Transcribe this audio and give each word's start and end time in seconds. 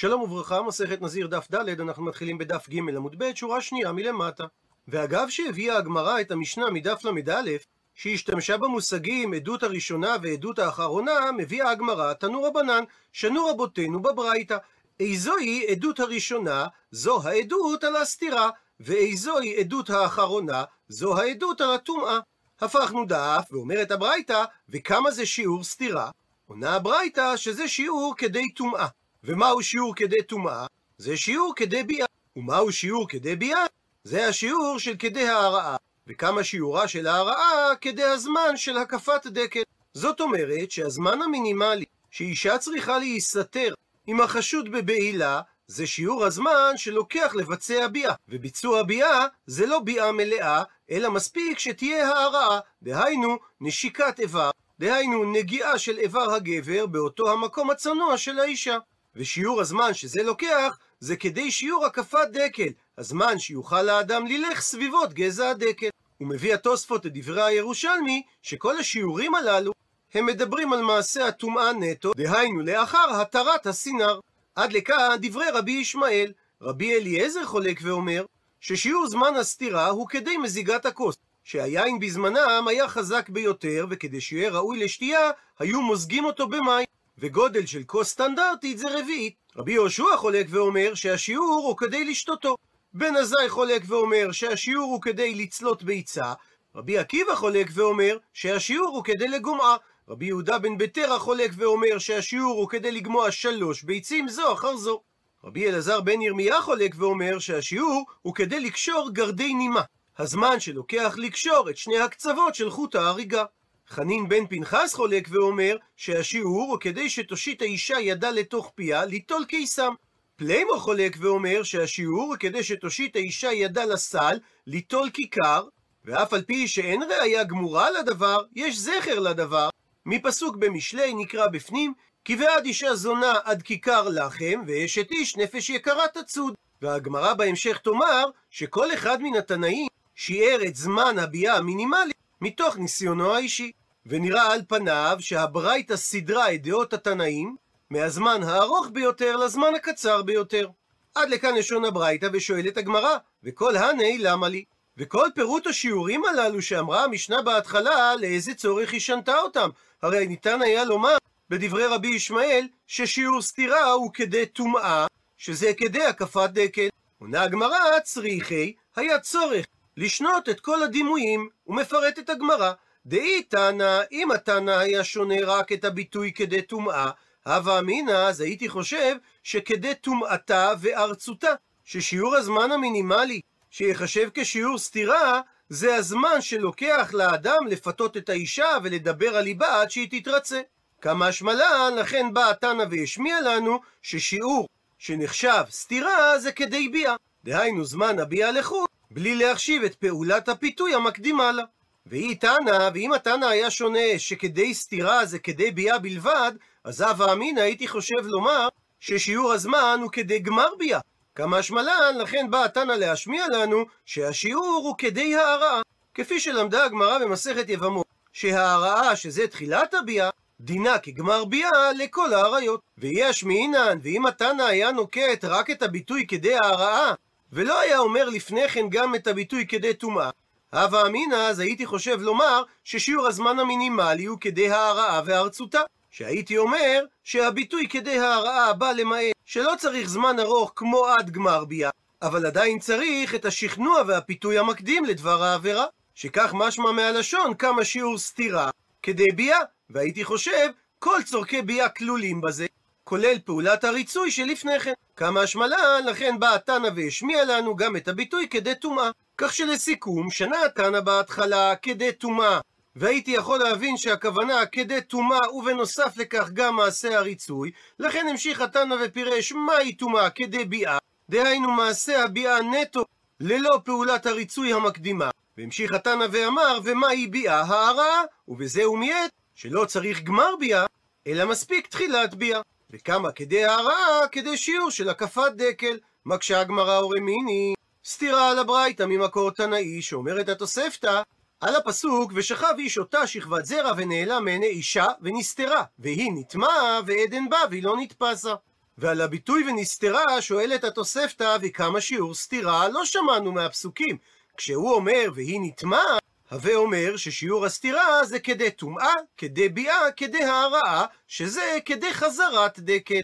שלום 0.00 0.22
וברכה, 0.22 0.62
מסכת 0.62 1.02
נזיר 1.02 1.26
דף 1.26 1.46
ד', 1.54 1.80
אנחנו 1.80 2.04
מתחילים 2.04 2.38
בדף 2.38 2.68
ג' 2.68 2.78
עמוד 2.78 3.14
ב', 3.18 3.34
שורה 3.34 3.60
שנייה 3.60 3.92
מלמטה. 3.92 4.44
ואגב 4.88 5.28
שהביאה 5.28 5.76
הגמרא 5.76 6.20
את 6.20 6.30
המשנה 6.30 6.70
מדף 6.70 7.04
ל"א, 7.04 7.50
שהשתמשה 7.94 8.56
במושגים 8.56 9.32
עדות 9.34 9.62
הראשונה 9.62 10.16
ועדות 10.22 10.58
האחרונה, 10.58 11.32
מביאה 11.36 11.70
הגמרא 11.70 12.12
תנו 12.12 12.42
רבנן, 12.42 12.84
שנו 13.12 13.46
רבותינו 13.46 14.02
בברייתא. 14.02 14.56
איזוהי 15.00 15.66
עדות 15.70 16.00
הראשונה, 16.00 16.66
זו 16.90 17.22
העדות 17.28 17.84
על 17.84 17.96
הסתירה, 17.96 18.50
ואיזוהי 18.80 19.60
עדות 19.60 19.90
האחרונה, 19.90 20.64
זו 20.88 21.18
העדות 21.18 21.60
על 21.60 21.74
הטומאה. 21.74 22.18
הפכנו 22.60 23.04
דף, 23.04 23.48
ואומרת 23.50 23.90
הברייתא, 23.90 24.44
וכמה 24.68 25.10
זה 25.10 25.26
שיעור 25.26 25.64
סתירה? 25.64 26.10
עונה 26.46 26.74
הברייתא 26.74 27.36
שזה 27.36 27.68
שיעור 27.68 28.14
כדי 28.16 28.52
טומאה. 28.54 28.86
ומהו 29.24 29.62
שיעור 29.62 29.94
כדי 29.94 30.22
טומאה? 30.22 30.66
זה 30.98 31.16
שיעור 31.16 31.52
כדי 31.56 31.82
ביאה. 31.82 32.06
ומהו 32.36 32.72
שיעור 32.72 33.08
כדי 33.08 33.36
ביאה? 33.36 33.66
זה 34.04 34.28
השיעור 34.28 34.78
של 34.78 34.96
כדי 34.98 35.28
ההרעה. 35.28 35.76
וכמה 36.06 36.44
שיעורה 36.44 36.88
של 36.88 37.06
ההרעה 37.06 37.76
כדי 37.80 38.04
הזמן 38.04 38.56
של 38.56 38.78
הקפת 38.78 39.26
דקל. 39.26 39.62
זאת 39.94 40.20
אומרת 40.20 40.70
שהזמן 40.70 41.22
המינימלי 41.22 41.84
שאישה 42.10 42.58
צריכה 42.58 42.98
להיסתר 42.98 43.74
עם 44.06 44.20
החשוד 44.20 44.72
בבעילה 44.72 45.40
זה 45.66 45.86
שיעור 45.86 46.24
הזמן 46.24 46.72
שלוקח 46.76 47.32
לבצע 47.34 47.86
ביאה. 47.86 48.14
וביצוע 48.28 48.82
ביאה 48.82 49.26
זה 49.46 49.66
לא 49.66 49.80
ביאה 49.80 50.12
מלאה, 50.12 50.62
אלא 50.90 51.10
מספיק 51.10 51.58
שתהיה 51.58 52.08
ההרעה, 52.08 52.60
דהיינו 52.82 53.38
נשיקת 53.60 54.20
איבר, 54.20 54.50
דהיינו 54.78 55.32
נגיעה 55.32 55.78
של 55.78 55.98
איבר 55.98 56.30
הגבר 56.30 56.86
באותו 56.86 57.32
המקום 57.32 57.70
הצנוע 57.70 58.18
של 58.18 58.38
האישה. 58.38 58.78
ושיעור 59.16 59.60
הזמן 59.60 59.94
שזה 59.94 60.22
לוקח, 60.22 60.78
זה 61.00 61.16
כדי 61.16 61.50
שיעור 61.50 61.86
הקפת 61.86 62.28
דקל, 62.32 62.68
הזמן 62.98 63.38
שיוכל 63.38 63.88
האדם 63.88 64.26
ללך 64.26 64.60
סביבות 64.60 65.12
גזע 65.12 65.50
הדקל. 65.50 65.88
הוא 66.18 66.28
מביא 66.28 66.54
התוספות 66.54 67.06
את 67.06 67.12
דברי 67.14 67.42
הירושלמי, 67.42 68.22
שכל 68.42 68.78
השיעורים 68.78 69.34
הללו, 69.34 69.72
הם 70.14 70.26
מדברים 70.26 70.72
על 70.72 70.82
מעשה 70.82 71.26
הטומאה 71.26 71.72
נטו, 71.72 72.12
דהיינו 72.16 72.60
לאחר 72.60 73.20
התרת 73.20 73.66
הסינר. 73.66 74.20
עד 74.54 74.72
לכאן 74.72 75.16
דברי 75.20 75.50
רבי 75.50 75.72
ישמעאל. 75.72 76.32
רבי 76.62 76.96
אליעזר 76.96 77.44
חולק 77.44 77.78
ואומר, 77.82 78.24
ששיעור 78.60 79.06
זמן 79.06 79.34
הסתירה 79.34 79.88
הוא 79.88 80.08
כדי 80.08 80.36
מזיגת 80.36 80.86
הכוס, 80.86 81.16
שהיין 81.44 82.00
בזמנם 82.00 82.64
היה 82.68 82.88
חזק 82.88 83.28
ביותר, 83.28 83.86
וכדי 83.90 84.20
שיהיה 84.20 84.50
ראוי 84.50 84.84
לשתייה, 84.84 85.30
היו 85.58 85.82
מוזגים 85.82 86.24
אותו 86.24 86.48
במים. 86.48 86.86
וגודל 87.20 87.66
של 87.66 87.82
כוס 87.82 88.08
סטנדרטית 88.08 88.78
זה 88.78 88.98
רביעית. 88.98 89.34
רבי 89.56 89.72
יהושע 89.72 90.16
חולק 90.16 90.46
ואומר 90.50 90.94
שהשיעור 90.94 91.64
הוא 91.68 91.76
כדי 91.76 92.04
לשתותו. 92.04 92.56
בן 92.92 93.16
עזאי 93.16 93.48
חולק 93.48 93.82
ואומר 93.86 94.32
שהשיעור 94.32 94.92
הוא 94.92 95.02
כדי 95.02 95.34
לצלות 95.34 95.82
ביצה. 95.82 96.32
רבי 96.74 96.98
עקיבא 96.98 97.34
חולק 97.34 97.70
ואומר 97.74 98.16
שהשיעור 98.32 98.88
הוא 98.88 99.04
כדי 99.04 99.28
לגומעה. 99.28 99.76
רבי 100.08 100.26
יהודה 100.26 100.58
בן 100.58 100.78
בטרה 100.78 101.18
חולק 101.18 101.50
ואומר 101.56 101.98
שהשיעור 101.98 102.58
הוא 102.60 102.68
כדי 102.68 102.92
לגמוע 102.92 103.30
שלוש 103.30 103.82
ביצים 103.82 104.28
זו 104.28 104.52
אחר 104.52 104.76
זו. 104.76 105.02
רבי 105.44 105.68
אלעזר 105.68 106.00
בן 106.00 106.22
ירמיה 106.22 106.62
חולק 106.62 106.94
ואומר 106.96 107.38
שהשיעור 107.38 108.04
הוא 108.22 108.34
כדי 108.34 108.60
לקשור 108.60 109.10
גרדי 109.12 109.54
נימה. 109.54 109.82
הזמן 110.18 110.60
שלוקח 110.60 111.14
לקשור 111.16 111.70
את 111.70 111.76
שני 111.76 111.98
הקצוות 111.98 112.54
של 112.54 112.70
חוט 112.70 112.94
ההריגה. 112.94 113.44
חנין 113.90 114.28
בן 114.28 114.46
פנחס 114.46 114.94
חולק 114.94 115.28
ואומר 115.30 115.76
שהשיעור 115.96 116.70
הוא 116.70 116.80
כדי 116.80 117.10
שתושיט 117.10 117.62
האישה 117.62 118.00
ידה 118.00 118.30
לתוך 118.30 118.72
פיה 118.74 119.04
ליטול 119.04 119.44
קיסם. 119.44 119.94
פליימו 120.36 120.78
חולק 120.78 121.16
ואומר 121.20 121.62
שהשיעור 121.62 122.22
הוא 122.22 122.36
כדי 122.36 122.64
שתושיט 122.64 123.16
האישה 123.16 123.52
ידה 123.52 123.84
לסל 123.84 124.38
ליטול 124.66 125.10
כיכר, 125.10 125.64
ואף 126.04 126.32
על 126.32 126.42
פי 126.42 126.68
שאין 126.68 127.02
ראיה 127.02 127.44
גמורה 127.44 127.90
לדבר, 127.90 128.42
יש 128.54 128.78
זכר 128.78 129.18
לדבר. 129.18 129.68
מפסוק 130.06 130.56
במשלי 130.56 131.14
נקרא 131.14 131.46
בפנים, 131.46 131.92
כי 132.24 132.36
ועד 132.36 132.64
אישה 132.64 132.94
זונה 132.94 133.34
עד 133.44 133.62
כיכר 133.62 134.08
לחם, 134.08 134.62
ואשת 134.66 135.10
איש 135.10 135.36
נפש 135.36 135.70
יקרה 135.70 136.08
תצוד. 136.08 136.54
והגמרא 136.82 137.34
בהמשך 137.34 137.78
תאמר 137.78 138.24
שכל 138.50 138.94
אחד 138.94 139.22
מן 139.22 139.38
התנאים 139.38 139.88
שיער 140.14 140.58
את 140.66 140.76
זמן 140.76 141.18
הביאה 141.18 141.56
המינימלי 141.56 142.12
מתוך 142.40 142.76
ניסיונו 142.76 143.34
האישי. 143.34 143.72
ונראה 144.08 144.52
על 144.52 144.60
פניו 144.68 145.16
שהברייתא 145.20 145.96
סידרה 145.96 146.54
את 146.54 146.62
דעות 146.62 146.92
התנאים 146.92 147.56
מהזמן 147.90 148.42
הארוך 148.42 148.86
ביותר 148.92 149.36
לזמן 149.36 149.74
הקצר 149.76 150.22
ביותר. 150.22 150.68
עד 151.14 151.30
לכאן 151.30 151.54
לשון 151.54 151.84
הברייתא 151.84 152.28
ושואלת 152.32 152.76
הגמרא, 152.76 153.16
וכל 153.44 153.76
הני 153.76 154.18
למה 154.18 154.48
לי? 154.48 154.64
וכל 154.96 155.28
פירוט 155.34 155.66
השיעורים 155.66 156.24
הללו 156.24 156.62
שאמרה 156.62 157.04
המשנה 157.04 157.42
בהתחלה, 157.42 158.16
לאיזה 158.16 158.54
צורך 158.54 158.92
היא 158.92 159.00
שנתה 159.00 159.38
אותם? 159.38 159.68
הרי 160.02 160.26
ניתן 160.26 160.62
היה 160.62 160.84
לומר 160.84 161.16
בדברי 161.50 161.86
רבי 161.86 162.08
ישמעאל 162.08 162.68
ששיעור 162.86 163.42
סתירה 163.42 163.90
הוא 163.90 164.10
כדי 164.14 164.46
טומאה, 164.46 165.06
שזה 165.36 165.72
כדי 165.76 166.02
הקפת 166.02 166.50
דקל. 166.52 166.88
עונה 167.18 167.42
הגמרא, 167.42 168.00
צריכי, 168.04 168.74
היה 168.96 169.18
צורך 169.18 169.66
לשנות 169.96 170.48
את 170.48 170.60
כל 170.60 170.82
הדימויים, 170.82 171.48
ומפרטת 171.66 172.30
הגמרא. 172.30 172.72
דאי 173.08 173.42
תנא, 173.42 174.00
אם 174.12 174.30
התנא 174.30 174.70
היה 174.70 175.04
שונה 175.04 175.34
רק 175.44 175.72
את 175.72 175.84
הביטוי 175.84 176.32
כדי 176.32 176.62
טומאה, 176.62 177.10
הווה 177.46 177.78
אמינא, 177.78 178.10
אז 178.10 178.40
הייתי 178.40 178.68
חושב 178.68 179.16
שכדי 179.42 179.94
טומאתה 179.94 180.72
וארצותה, 180.80 181.52
ששיעור 181.84 182.36
הזמן 182.36 182.72
המינימלי 182.72 183.40
שיחשב 183.70 184.28
כשיעור 184.34 184.78
סתירה, 184.78 185.40
זה 185.68 185.94
הזמן 185.94 186.40
שלוקח 186.40 187.10
לאדם 187.14 187.66
לפתות 187.66 188.16
את 188.16 188.28
האישה 188.28 188.68
ולדבר 188.82 189.36
על 189.36 189.44
ליבה 189.44 189.80
עד 189.80 189.90
שהיא 189.90 190.08
תתרצה. 190.10 190.60
כמה 191.00 191.26
השמלן, 191.26 191.92
לכן 191.96 192.26
בא 192.32 192.50
התנא 192.50 192.84
והשמיע 192.90 193.40
לנו 193.40 193.80
ששיעור 194.02 194.68
שנחשב 194.98 195.62
סתירה 195.70 196.38
זה 196.38 196.52
כדי 196.52 196.88
ביאה. 196.88 197.14
דהיינו 197.44 197.84
זמן 197.84 198.18
הביאה 198.18 198.50
לחוץ, 198.50 198.90
בלי 199.10 199.34
להחשיב 199.34 199.82
את 199.82 199.94
פעולת 199.94 200.48
הפיתוי 200.48 200.94
המקדימה 200.94 201.52
לה. 201.52 201.64
והיא 202.08 202.36
תנא, 202.40 202.90
ואם 202.94 203.12
התנא 203.12 203.44
היה 203.44 203.70
שונה 203.70 204.18
שכדי 204.18 204.74
סתירה 204.74 205.26
זה 205.26 205.38
כדי 205.38 205.70
ביאה 205.70 205.98
בלבד, 205.98 206.52
אז 206.84 207.00
הווה 207.00 207.32
אמינא 207.32 207.60
הייתי 207.60 207.88
חושב 207.88 208.22
לומר 208.22 208.68
ששיעור 209.00 209.52
הזמן 209.52 209.98
הוא 210.02 210.10
כדי 210.10 210.38
גמר 210.38 210.68
ביאה. 210.78 211.00
כמה 211.34 211.62
שמלן, 211.62 212.14
לכן 212.18 212.46
בא 212.50 212.64
התנא 212.64 212.92
להשמיע 212.92 213.46
לנו 213.48 213.84
שהשיעור 214.04 214.82
הוא 214.84 214.94
כדי 214.98 215.36
הערעה. 215.36 215.82
כפי 216.14 216.40
שלמדה 216.40 216.84
הגמרא 216.84 217.18
במסכת 217.18 217.68
יבמות, 217.68 218.06
שההרעה 218.32 219.16
שזה 219.16 219.46
תחילת 219.46 219.94
הביאה, 219.94 220.30
דינה 220.60 220.98
כגמר 220.98 221.44
ביאה 221.44 221.92
לכל 221.92 222.34
האריות. 222.34 222.80
ויהיה 222.98 223.28
השמיעינן, 223.28 223.98
ואם 224.02 224.26
התנא 224.26 224.62
היה 224.62 224.92
נוקט 224.92 225.44
רק 225.44 225.70
את 225.70 225.82
הביטוי 225.82 226.26
כדי 226.26 226.54
ההרעה, 226.54 227.14
ולא 227.52 227.80
היה 227.80 227.98
אומר 227.98 228.28
לפני 228.28 228.68
כן 228.68 228.88
גם 228.90 229.14
את 229.14 229.26
הביטוי 229.26 229.66
כדי 229.66 229.94
טומאה, 229.94 230.30
הווה 230.72 231.06
אמינא, 231.06 231.34
אז 231.34 231.58
הייתי 231.58 231.86
חושב 231.86 232.20
לומר 232.20 232.62
ששיעור 232.84 233.26
הזמן 233.26 233.58
המינימלי 233.58 234.24
הוא 234.24 234.38
כדי 234.40 234.70
ההרעה 234.70 235.22
והרצותה. 235.24 235.80
שהייתי 236.10 236.58
אומר 236.58 237.04
שהביטוי 237.24 237.88
כדי 237.88 238.18
ההרעה 238.18 238.72
בא 238.72 238.92
למעט 238.92 239.32
שלא 239.44 239.72
צריך 239.78 240.08
זמן 240.08 240.40
ארוך 240.40 240.72
כמו 240.76 241.06
עד 241.06 241.30
גמר 241.30 241.64
ביאה, 241.64 241.90
אבל 242.22 242.46
עדיין 242.46 242.78
צריך 242.78 243.34
את 243.34 243.44
השכנוע 243.44 244.02
והפיתוי 244.06 244.58
המקדים 244.58 245.04
לדבר 245.04 245.42
העבירה, 245.42 245.84
שכך 246.14 246.50
משמע 246.54 246.92
מהלשון 246.92 247.54
כמה 247.54 247.84
שיעור 247.84 248.18
סתירה 248.18 248.70
כדי 249.02 249.26
ביאה, 249.34 249.58
והייתי 249.90 250.24
חושב 250.24 250.68
כל 250.98 251.18
צורכי 251.24 251.62
ביאה 251.62 251.88
כלולים 251.88 252.40
בזה, 252.40 252.66
כולל 253.08 253.38
פעולת 253.44 253.84
הריצוי 253.84 254.30
שלפני 254.30 254.80
כן. 254.80 254.92
כמה 255.16 255.40
השמלן, 255.40 256.02
לכן 256.04 256.36
בא 256.38 256.54
התנא 256.54 256.88
והשמיע 256.96 257.44
לנו 257.44 257.76
גם 257.76 257.96
את 257.96 258.08
הביטוי 258.08 258.48
כדי 258.48 258.74
טומאה. 258.74 259.10
כך 259.38 259.52
שלסיכום, 259.54 260.30
שנה 260.30 260.64
התנא 260.64 261.00
בהתחלה 261.00 261.76
כדי 261.76 262.12
טומאה, 262.12 262.60
והייתי 262.96 263.30
יכול 263.30 263.58
להבין 263.58 263.96
שהכוונה 263.96 264.66
כדי 264.66 265.00
טומאה 265.00 265.54
ובנוסף 265.54 266.16
לכך 266.16 266.50
גם 266.52 266.76
מעשה 266.76 267.18
הריצוי, 267.18 267.70
לכן 267.98 268.26
המשיך 268.30 268.60
התנא 268.60 268.94
ופירש 269.04 269.52
מהי 269.52 269.92
טומאה 269.92 270.30
כדי 270.30 270.64
ביאה, 270.64 270.98
דהיינו 271.30 271.70
מעשה 271.70 272.24
הביאה 272.24 272.62
נטו 272.62 273.04
ללא 273.40 273.80
פעולת 273.84 274.26
הריצוי 274.26 274.72
המקדימה. 274.72 275.30
והמשיך 275.58 275.92
התנא 275.92 276.26
ואמר, 276.30 276.78
ומהי 276.84 277.26
ביאה 277.26 277.60
הערה, 277.60 278.22
ובזה 278.48 278.84
הוא 278.84 278.98
מיעט 278.98 279.30
שלא 279.54 279.84
צריך 279.84 280.22
גמר 280.22 280.56
ביאה, 280.60 280.86
אלא 281.26 281.44
מספיק 281.44 281.86
תחילת 281.86 282.34
ביאה. 282.34 282.60
וכמה 282.90 283.32
כדי 283.32 283.64
הערה, 283.64 284.28
כדי 284.32 284.56
שיעור 284.56 284.90
של 284.90 285.08
הקפת 285.08 285.52
דקל. 285.56 285.98
מקשה 286.26 286.60
הגמרא 286.60 286.98
אורמיני. 286.98 287.74
סתירה 288.04 288.50
על 288.50 288.58
הברייתא 288.58 289.02
ממקור 289.02 289.50
תנאי, 289.50 290.02
שאומרת 290.02 290.48
התוספתא, 290.48 291.22
על 291.60 291.76
הפסוק, 291.76 292.32
ושכב 292.34 292.74
איש 292.78 292.98
אותה 292.98 293.26
שכבת 293.26 293.64
זרע 293.64 293.92
ונעלם 293.96 294.44
מעיני 294.44 294.66
אישה 294.66 295.06
ונסתרה, 295.22 295.84
והיא 295.98 296.32
נטמעה 296.34 297.00
ועדן 297.06 297.48
בה 297.48 297.58
והיא 297.70 297.82
לא 297.82 297.96
נתפסה. 297.96 298.54
ועל 298.98 299.20
הביטוי 299.20 299.64
ונסתרה 299.70 300.40
שואלת 300.42 300.84
התוספתא 300.84 301.56
וכמה 301.62 302.00
שיעור 302.00 302.34
סתירה 302.34 302.88
לא 302.88 303.04
שמענו 303.04 303.52
מהפסוקים. 303.52 304.16
כשהוא 304.56 304.94
אומר 304.94 305.30
והיא 305.34 305.60
נטמע, 305.62 306.17
הווה 306.50 306.74
אומר 306.74 307.16
ששיעור 307.16 307.66
הסתירה 307.66 308.24
זה 308.24 308.38
כדי 308.38 308.70
טומאה, 308.70 309.14
כדי 309.36 309.68
ביאה, 309.68 310.12
כדי 310.16 310.44
הערעה, 310.44 311.06
שזה 311.26 311.78
כדי 311.84 312.14
חזרת 312.14 312.78
דקל. 312.78 313.20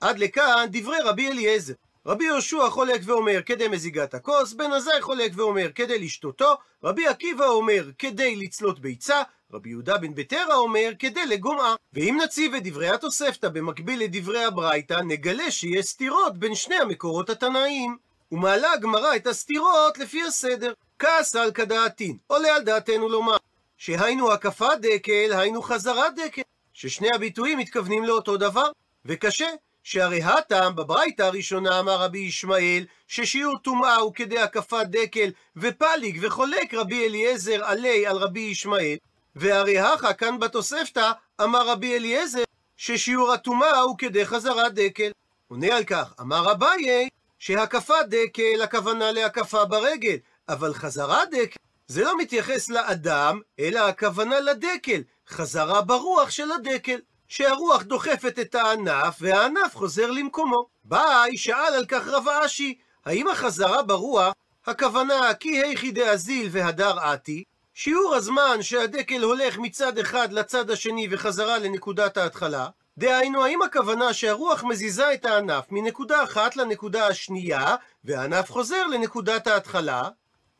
עד 0.00 0.18
לכאן 0.18 0.66
דברי 0.70 0.98
רבי 1.04 1.28
אליעזר. 1.28 1.72
רבי 2.06 2.24
יהושע 2.24 2.70
חולק 2.70 3.00
ואומר 3.04 3.40
כדי 3.46 3.68
מזיגת 3.68 4.14
הכוס, 4.14 4.52
בן 4.52 4.72
עזאי 4.72 5.02
חולק 5.02 5.32
ואומר 5.34 5.70
כדי 5.74 5.98
לשתותו, 5.98 6.54
רבי 6.84 7.06
עקיבא 7.06 7.46
אומר 7.46 7.90
כדי 7.98 8.36
לצלות 8.36 8.80
ביצה, 8.80 9.22
רבי 9.52 9.68
יהודה 9.68 9.98
בן 9.98 10.14
בטרה 10.14 10.54
אומר 10.54 10.90
כדי 10.98 11.26
לגומעה. 11.26 11.74
ואם 11.92 12.18
נציב 12.24 12.54
את 12.54 12.62
דברי 12.64 12.88
התוספתא 12.88 13.48
במקביל 13.48 14.00
לדברי 14.00 14.44
הברייתא, 14.44 14.94
נגלה 14.94 15.50
שיש 15.50 15.86
סתירות 15.86 16.38
בין 16.38 16.54
שני 16.54 16.76
המקורות 16.76 17.30
התנאיים. 17.30 17.96
ומעלה 18.32 18.72
הגמרא 18.72 19.16
את 19.16 19.26
הסתירות 19.26 19.98
לפי 19.98 20.22
הסדר. 20.22 20.72
כעס 20.98 21.36
על 21.36 21.50
כדעתין, 21.52 22.16
עולה 22.26 22.54
על 22.54 22.62
דעתנו 22.62 23.08
לומר, 23.08 23.36
שהיינו 23.76 24.32
הקפת 24.32 24.78
דקל, 24.80 25.32
היינו 25.32 25.62
חזרת 25.62 26.14
דקל, 26.14 26.42
ששני 26.72 27.08
הביטויים 27.14 27.58
מתכוונים 27.58 28.04
לאותו 28.04 28.36
דבר, 28.36 28.70
וקשה, 29.04 29.48
שהרי 29.82 30.22
הטעם 30.22 30.76
בברייתא 30.76 31.22
הראשונה 31.22 31.80
אמר 31.80 31.96
רבי 31.96 32.18
ישמעאל, 32.18 32.84
ששיעור 33.06 33.58
טומאה 33.58 33.96
הוא 33.96 34.14
כדי 34.14 34.38
הקפת 34.38 34.86
דקל, 34.86 35.30
ופליג 35.56 36.18
וחולק 36.22 36.74
רבי 36.74 37.06
אליעזר 37.06 37.64
עלי 37.64 38.06
על 38.06 38.16
רבי 38.16 38.40
ישמעאל, 38.40 38.96
והרי 39.36 39.78
הכא 39.78 40.12
כאן 40.12 40.38
בתוספתא 40.38 41.12
אמר 41.42 41.68
רבי 41.68 41.96
אליעזר, 41.96 42.42
ששיעור 42.76 43.32
הטומאה 43.32 43.80
הוא 43.80 43.98
כדי 43.98 44.26
חזרת 44.26 44.74
דקל. 44.74 45.10
עונה 45.48 45.76
על 45.76 45.84
כך, 45.84 46.12
אמר 46.20 46.52
אביי, 46.52 47.08
שהקפת 47.38 48.06
דקל 48.08 48.62
הכוונה 48.62 49.12
להקפה 49.12 49.64
ברגל, 49.64 50.16
אבל 50.48 50.74
חזרה 50.74 51.24
דקל 51.30 51.56
זה 51.86 52.04
לא 52.04 52.18
מתייחס 52.18 52.68
לאדם, 52.68 53.40
אלא 53.58 53.88
הכוונה 53.88 54.40
לדקל, 54.40 55.02
חזרה 55.28 55.82
ברוח 55.82 56.30
של 56.30 56.52
הדקל. 56.52 56.98
שהרוח 57.28 57.82
דוחפת 57.82 58.38
את 58.38 58.54
הענף, 58.54 59.16
והענף 59.20 59.74
חוזר 59.76 60.10
למקומו. 60.10 60.66
ביי, 60.84 61.36
שאל 61.36 61.74
על 61.74 61.86
כך 61.86 62.08
רב 62.08 62.28
אשי, 62.28 62.78
האם 63.04 63.28
החזרה 63.28 63.82
ברוח, 63.82 64.34
הכוונה 64.66 65.34
כי 65.34 65.62
היכי 65.62 65.90
דאזיל 65.90 66.48
והדר 66.50 66.98
עתי, 67.00 67.44
שיעור 67.74 68.14
הזמן 68.14 68.62
שהדקל 68.62 69.22
הולך 69.22 69.58
מצד 69.58 69.98
אחד 69.98 70.32
לצד 70.32 70.70
השני 70.70 71.08
וחזרה 71.10 71.58
לנקודת 71.58 72.16
ההתחלה, 72.16 72.68
דהיינו, 72.98 73.44
האם 73.44 73.62
הכוונה 73.62 74.12
שהרוח 74.12 74.64
מזיזה 74.64 75.14
את 75.14 75.24
הענף 75.24 75.64
מנקודה 75.70 76.24
אחת 76.24 76.56
לנקודה 76.56 77.06
השנייה, 77.06 77.76
והענף 78.04 78.50
חוזר 78.50 78.86
לנקודת 78.86 79.46
ההתחלה, 79.46 80.08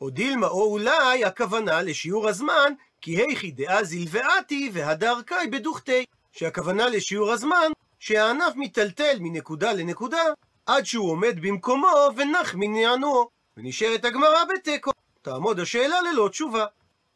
או 0.01 0.09
דילמה 0.09 0.47
או 0.47 0.63
אולי 0.63 1.25
הכוונה 1.25 1.81
לשיעור 1.81 2.29
הזמן, 2.29 2.73
כי 3.01 3.15
היכי 3.15 3.51
דאזיל 3.51 4.07
ועתי 4.09 4.69
והדר 4.73 5.21
קאי 5.25 5.47
בדוכתי. 5.47 6.05
שהכוונה 6.31 6.89
לשיעור 6.89 7.31
הזמן, 7.31 7.71
שהענף 7.99 8.55
מיטלטל 8.55 9.17
מנקודה 9.19 9.73
לנקודה, 9.73 10.23
עד 10.65 10.85
שהוא 10.85 11.11
עומד 11.11 11.35
במקומו 11.41 11.87
ונח 12.15 12.55
מנענועו. 12.55 13.29
ונשארת 13.57 14.05
הגמרא 14.05 14.43
בתיקו. 14.53 14.91
תעמוד 15.21 15.59
השאלה 15.59 16.01
ללא 16.01 16.29
תשובה. 16.31 16.65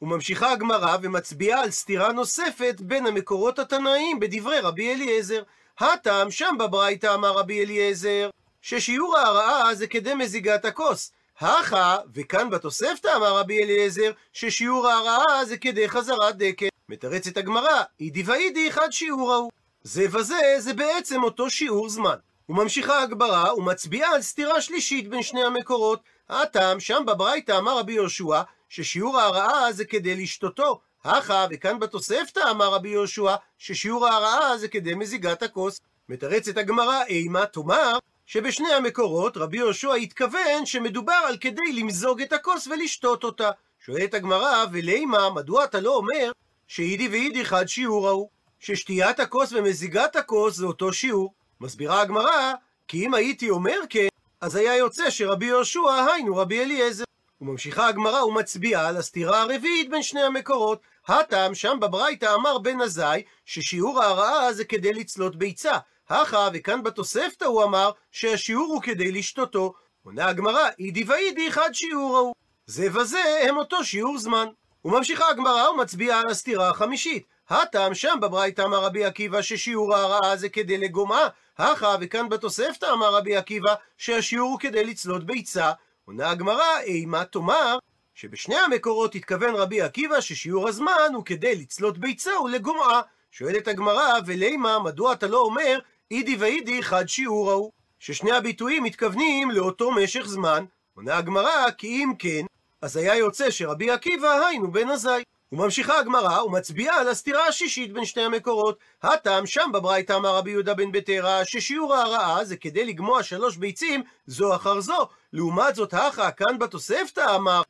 וממשיכה 0.02 0.52
הגמרא 0.52 0.98
ומצביעה 1.02 1.62
על 1.62 1.72
סתירה 1.72 2.12
נוספת 2.12 2.76
בין 2.80 3.06
המקורות 3.06 3.60
התנאיים 3.60 4.20
בדברי 4.20 4.60
רבי 4.60 4.94
אליעזר. 4.94 5.44
הטעם 5.80 6.32
שם 6.32 6.56
בברייתא 6.60 7.14
אמר 7.14 7.32
רבי 7.32 7.64
אליעזר, 7.64 8.30
ששיעור 8.62 9.18
ההרעה 9.18 9.76
זה 9.76 9.88
כדי 9.88 10.14
מזיגת 10.14 10.66
הכוס. 10.66 11.12
הכה, 11.44 11.98
וכאן 12.14 12.50
בתוספתא 12.50 13.16
אמר 13.16 13.38
רבי 13.38 13.64
אליעזר, 13.64 14.12
ששיעור 14.34 14.88
ההרעה 14.88 15.46
זה 15.46 15.58
כדי 15.58 15.90
חזרת 15.90 16.38
דקל. 16.38 16.68
מתרצת 16.90 17.38
הגמרא, 17.38 17.82
אידי 18.00 18.24
ואידי 18.26 18.70
אחד 18.70 18.92
שיעור 18.92 19.34
ההוא. 19.34 19.52
זה 19.82 20.06
וזה, 20.12 20.56
זה 20.58 20.74
בעצם 20.74 21.24
אותו 21.24 21.50
שיעור 21.50 21.90
זמן. 21.90 22.16
וממשיכה 22.50 23.02
הגברה 23.02 23.56
ומצביעה 23.56 24.16
על 24.16 24.22
סתירה 24.22 24.62
שלישית 24.62 25.10
בין 25.10 25.24
שני 25.24 25.44
המקורות. 25.44 26.02
הטעם, 26.30 26.80
שם 26.80 27.04
בברייתא 27.08 27.58
אמר 27.58 27.78
רבי 27.78 27.94
יהושע, 27.94 28.42
ששיעור 28.70 29.20
ההרעה 29.20 29.74
זה 29.74 29.86
כדי 29.86 30.16
לשתותו. 30.16 30.82
הכה, 31.04 31.46
וכאן 31.52 31.80
בתוספתא 31.80 32.40
אמר 32.52 32.74
רבי 32.74 32.90
יהושע, 32.90 33.36
ששיעור 33.58 34.08
ההרעה 34.08 34.58
זה 34.58 34.68
כדי 34.68 34.96
מזיגת 34.96 35.44
הכוס. 35.44 35.80
מתרצת 36.10 36.58
הגמרא, 36.58 37.04
אימה 37.04 37.46
תאמר, 37.46 37.98
שבשני 38.26 38.74
המקורות 38.74 39.38
רבי 39.38 39.58
יהושע 39.58 39.94
התכוון 39.94 40.66
שמדובר 40.66 41.22
על 41.28 41.38
כדי 41.38 41.74
למזוג 41.74 42.22
את 42.22 42.34
הכוס 42.34 42.68
ולשתות 42.68 43.24
אותה. 43.24 43.52
שואלת 43.86 44.14
הגמרא, 44.14 44.66
ולימה, 44.72 45.30
מדוע 45.30 45.64
אתה 45.64 45.80
לא 45.80 45.96
אומר 45.96 46.32
שאידי 46.68 47.08
ואידי 47.08 47.46
חד 47.46 47.68
שיעור 47.68 48.08
ההוא, 48.08 48.30
ששתיית 48.60 49.20
הכוס 49.20 49.54
ומזיגת 49.54 50.16
הכוס 50.16 50.56
זה 50.56 50.66
אותו 50.66 50.94
שיעור. 50.94 51.34
מסבירה 51.62 52.02
הגמרא, 52.02 52.54
כי 52.88 53.06
אם 53.06 53.14
הייתי 53.14 53.50
אומר 53.50 53.78
כן, 53.90 54.08
אז 54.42 54.56
היה 54.56 54.78
יוצא 54.78 55.10
שרבי 55.10 55.46
יהושע 55.46 56.08
היינו 56.14 56.36
רבי 56.36 56.64
אליעזר. 56.64 57.04
וממשיכה 57.42 57.88
הגמרא 57.88 58.24
ומצביעה 58.24 58.88
על 58.88 58.98
הסתירה 58.98 59.42
הרביעית 59.42 59.90
בין 59.90 60.04
שני 60.04 60.22
המקורות. 60.22 60.82
הטעם 61.08 61.56
שם 61.56 61.78
בברייתא 61.82 62.36
אמר 62.36 62.58
בן 62.58 62.82
עזאי 62.82 63.24
ששיעור 63.46 64.04
ההרעה 64.04 64.54
זה 64.54 64.66
כדי 64.66 64.94
לצלות 64.94 65.36
ביצה. 65.36 65.78
הכה 66.10 66.50
וכאן 66.54 66.84
בתוספתא 66.84 67.46
הוא 67.46 67.64
אמר 67.64 67.92
שהשיעור 68.12 68.74
הוא 68.74 68.82
כדי 68.82 69.12
לשתותו. 69.12 69.74
עונה 70.04 70.28
הגמרא, 70.28 70.70
אידי 70.80 71.04
ואידי 71.04 71.52
חד 71.52 71.70
שיעור 71.74 72.18
ההוא. 72.18 72.36
זה 72.66 72.88
וזה 72.94 73.40
הם 73.42 73.58
אותו 73.58 73.84
שיעור 73.84 74.18
זמן. 74.18 74.48
וממשיכה 74.86 75.30
הגמרא 75.30 75.70
ומצביעה 75.70 76.20
על 76.20 76.30
הסתירה 76.30 76.70
החמישית. 76.70 77.26
הטעם 77.50 77.94
שם 77.94 78.18
בברייתא 78.22 78.62
אמר 78.62 78.84
רבי 78.84 79.06
עקיבא 79.06 79.42
ששיעור 79.42 79.96
ההרעה 79.96 80.38
זה 80.38 80.50
כדי 80.50 80.78
לגומעה, 80.78 81.28
הכה 81.58 81.96
וכאן 82.02 82.30
בתוספתא 82.30 82.86
אמר 82.94 83.16
רבי 83.16 83.36
עקיבא 83.36 83.74
שהשיעור 83.98 84.52
הוא 84.52 84.60
כדי 84.60 84.84
לצלות 84.84 85.26
ביצה. 85.26 85.72
עונה 86.06 86.30
הגמרא, 86.30 86.80
אימה 86.80 87.26
תאמר 87.26 87.78
שבשני 88.16 88.56
המקורות 88.56 89.16
התכוון 89.16 89.56
רבי 89.56 89.82
עקיבא 89.82 90.22
ששיעור 90.22 90.68
הזמן 90.68 91.12
הוא 91.14 91.26
כדי 91.26 91.56
לצלות 91.56 91.98
ביצה 91.98 92.42
ולגומעה. 92.42 93.02
שואלת 93.32 93.68
הגמרא, 93.68 94.20
ולימה, 94.26 94.80
מדוע 94.80 95.14
אתה 95.14 95.28
לא 95.28 95.38
אומר 95.38 95.80
אידי 96.14 96.36
ואידי 96.40 96.84
חד 96.84 97.08
שיעור 97.08 97.52
ההוא? 97.52 97.72
ששני 98.00 98.32
הביטויים 98.32 98.84
מתכוונים 98.84 99.52
לאותו 99.52 99.92
משך 99.92 100.26
זמן. 100.26 100.66
עונה 100.96 101.18
הגמרא, 101.18 101.72
כי 101.78 101.88
אם 101.88 102.14
כן, 102.20 102.46
אז 102.82 102.98
היה 102.98 103.16
יוצא 103.16 103.52
שרבי 103.52 103.92
עקיבא 103.92 104.46
היינו 104.48 104.72
בן 104.72 104.90
עזאי. 104.90 105.24
וממשיכה 105.52 106.00
הגמרא 106.00 106.44
ומצביעה 106.44 107.00
על 107.00 107.08
הסתירה 107.08 107.48
השישית 107.48 107.94
בין 107.94 108.06
שני 108.06 108.24
המקורות. 108.24 108.78
הטעם 109.04 109.46
שם 109.46 109.70
בברייתא 109.74 110.14
אמר 110.14 110.36
רבי 110.36 110.52
יהודה 110.52 110.74
בן 110.74 110.92
בטרה 110.92 111.46
ששיעור 111.46 111.94
ההרעה 111.94 112.46
זה 112.46 112.58
כדי 112.58 112.86
לגמוע 112.86 113.24
שלוש 113.24 113.58
ביצים 113.58 114.04
זו 114.28 114.56
אחר 114.56 114.82
זו. 114.82 115.08
לעומת 115.34 115.76
זאת 115.76 115.94
הכה 115.94 116.32
כאן 116.32 116.60
בתוספתא 116.60 117.36
אמר 117.36 117.62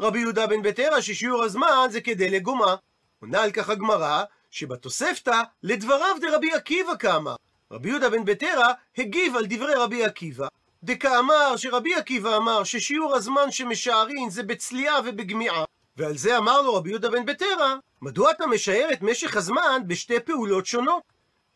רבי 0.00 0.18
יהודה 0.18 0.46
בן 0.46 0.62
בטרה 0.62 1.02
ששיעור 1.02 1.42
הזמן 1.42 1.86
זה 1.90 2.00
כדי 2.00 2.30
לגומה. 2.30 2.74
עונה 3.20 3.42
על 3.42 3.50
כך 3.50 3.68
הגמרא 3.68 4.22
שבתוספתא 4.50 5.42
לדבריו 5.62 6.16
דרבי 6.20 6.52
עקיבא 6.52 6.92
כאמר. 6.98 7.36
רבי 7.72 7.88
יהודה 7.88 8.10
בן 8.10 8.24
בטרה 8.24 8.72
הגיב 8.98 9.36
על 9.36 9.46
דברי 9.46 9.74
רבי 9.74 10.04
עקיבא 10.04 10.46
דקאמר 10.82 11.56
שרבי 11.56 11.94
עקיבא 11.94 12.36
אמר 12.36 12.64
ששיעור 12.64 13.14
הזמן 13.14 13.50
שמשערין 13.50 14.30
זה 14.30 14.42
בצליעה 14.42 15.00
ובגמיעה, 15.04 15.64
ועל 15.96 16.16
זה 16.16 16.38
אמר 16.38 16.62
לו 16.62 16.74
רבי 16.74 16.90
יהודה 16.90 17.10
בן 17.10 17.26
בטרה, 17.26 17.76
מדוע 18.02 18.30
אתה 18.30 18.46
משער 18.46 18.88
את 18.92 19.02
משך 19.02 19.36
הזמן 19.36 19.82
בשתי 19.86 20.20
פעולות 20.20 20.66
שונות? 20.66 21.02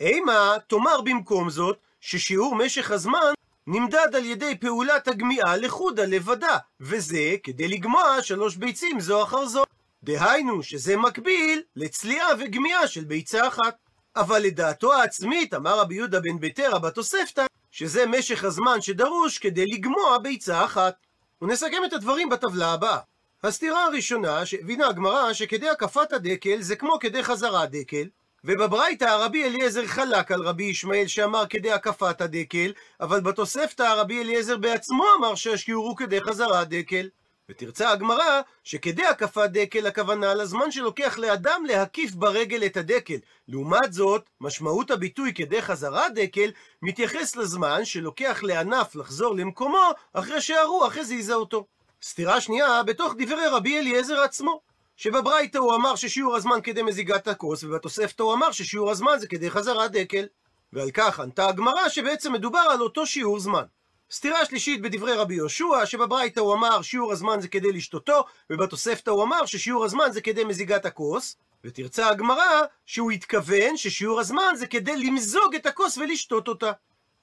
אימה, 0.00 0.56
תאמר 0.66 1.00
במקום 1.00 1.50
זאת, 1.50 1.78
ששיעור 2.00 2.54
משך 2.54 2.90
הזמן 2.90 3.32
נמדד 3.66 4.14
על 4.14 4.24
ידי 4.24 4.58
פעולת 4.58 5.08
הגמיעה 5.08 5.56
לחודה 5.56 6.04
לבדה, 6.04 6.58
וזה 6.80 7.34
כדי 7.42 7.68
לגמוע 7.68 8.22
שלוש 8.22 8.56
ביצים 8.56 9.00
זו 9.00 9.22
אחר 9.22 9.46
זו. 9.46 9.64
דהיינו 10.02 10.62
שזה 10.62 10.96
מקביל 10.96 11.62
לצליעה 11.76 12.28
וגמיעה 12.38 12.86
של 12.86 13.04
ביצה 13.04 13.48
אחת. 13.48 13.85
אבל 14.16 14.38
לדעתו 14.38 14.94
העצמית, 14.94 15.54
אמר 15.54 15.78
רבי 15.78 15.94
יהודה 15.94 16.20
בן 16.20 16.40
בטרה 16.40 16.78
בתוספתא, 16.78 17.46
שזה 17.70 18.06
משך 18.06 18.44
הזמן 18.44 18.80
שדרוש 18.80 19.38
כדי 19.38 19.66
לגמוע 19.66 20.18
ביצה 20.18 20.64
אחת. 20.64 20.94
ונסכם 21.42 21.84
את 21.84 21.92
הדברים 21.92 22.28
בטבלה 22.28 22.72
הבאה. 22.72 22.98
הסתירה 23.42 23.84
הראשונה 23.84 24.46
שהבינה 24.46 24.86
הגמרא 24.86 25.32
שכדי 25.32 25.68
הקפת 25.68 26.12
הדקל 26.12 26.60
זה 26.60 26.76
כמו 26.76 26.98
כדי 27.00 27.22
חזרת 27.22 27.70
דקל, 27.70 28.08
ובברייתא 28.44 29.04
רבי 29.04 29.44
אליעזר 29.44 29.86
חלק 29.86 30.32
על 30.32 30.42
רבי 30.42 30.64
ישמעאל 30.64 31.06
שאמר 31.06 31.44
כדי 31.50 31.72
הקפת 31.72 32.20
הדקל, 32.20 32.72
אבל 33.00 33.20
בתוספתא 33.20 33.82
רבי 33.82 34.22
אליעזר 34.22 34.56
בעצמו 34.56 35.04
אמר 35.18 35.34
שהשיעור 35.34 35.88
הוא 35.88 35.96
כדי 35.96 36.20
חזרת 36.20 36.68
דקל. 36.68 37.08
ותרצה 37.48 37.90
הגמרא 37.90 38.40
שכדי 38.64 39.06
הקפת 39.06 39.50
דקל 39.52 39.86
הכוונה 39.86 40.34
לזמן 40.34 40.70
שלוקח 40.70 41.18
לאדם 41.18 41.64
להקיף 41.68 42.14
ברגל 42.14 42.66
את 42.66 42.76
הדקל. 42.76 43.16
לעומת 43.48 43.92
זאת, 43.92 44.30
משמעות 44.40 44.90
הביטוי 44.90 45.34
כדי 45.34 45.62
חזרה 45.62 46.08
דקל 46.08 46.50
מתייחס 46.82 47.36
לזמן 47.36 47.84
שלוקח 47.84 48.42
לענף 48.42 48.96
לחזור 48.96 49.34
למקומו 49.36 49.90
אחרי 50.12 50.40
שהרוח 50.40 50.96
הזיזה 50.96 51.34
אותו. 51.34 51.66
סתירה 52.02 52.40
שנייה 52.40 52.82
בתוך 52.82 53.14
דברי 53.18 53.46
רבי 53.46 53.78
אליעזר 53.78 54.20
עצמו. 54.20 54.60
שבברייתא 54.96 55.58
הוא 55.58 55.74
אמר 55.74 55.94
ששיעור 55.94 56.36
הזמן 56.36 56.60
כדי 56.62 56.82
מזיגת 56.82 57.28
הכוס, 57.28 57.64
ובתוספתא 57.64 58.22
הוא 58.22 58.34
אמר 58.34 58.52
ששיעור 58.52 58.90
הזמן 58.90 59.18
זה 59.18 59.28
כדי 59.28 59.50
חזרת 59.50 59.92
דקל. 59.92 60.26
ועל 60.72 60.90
כך 60.90 61.20
ענתה 61.20 61.48
הגמרא 61.48 61.88
שבעצם 61.88 62.32
מדובר 62.32 62.58
על 62.70 62.80
אותו 62.80 63.06
שיעור 63.06 63.40
זמן. 63.40 63.64
סתירה 64.10 64.44
שלישית 64.44 64.82
בדברי 64.82 65.12
רבי 65.12 65.34
יהושע, 65.34 65.86
שבברייתא 65.86 66.40
הוא 66.40 66.54
אמר 66.54 66.82
שיעור 66.82 67.12
הזמן 67.12 67.40
זה 67.40 67.48
כדי 67.48 67.72
לשתותו, 67.72 68.24
ובתוספתא 68.50 69.10
הוא 69.10 69.22
אמר 69.22 69.46
ששיעור 69.46 69.84
הזמן 69.84 70.08
זה 70.12 70.20
כדי 70.20 70.44
מזיגת 70.44 70.86
הכוס, 70.86 71.36
ותרצה 71.64 72.08
הגמרא 72.08 72.62
שהוא 72.86 73.10
התכוון 73.10 73.76
ששיעור 73.76 74.20
הזמן 74.20 74.54
זה 74.56 74.66
כדי 74.66 74.96
למזוג 74.96 75.54
את 75.54 75.66
הכוס 75.66 75.98
ולשתות 75.98 76.48
אותה. 76.48 76.72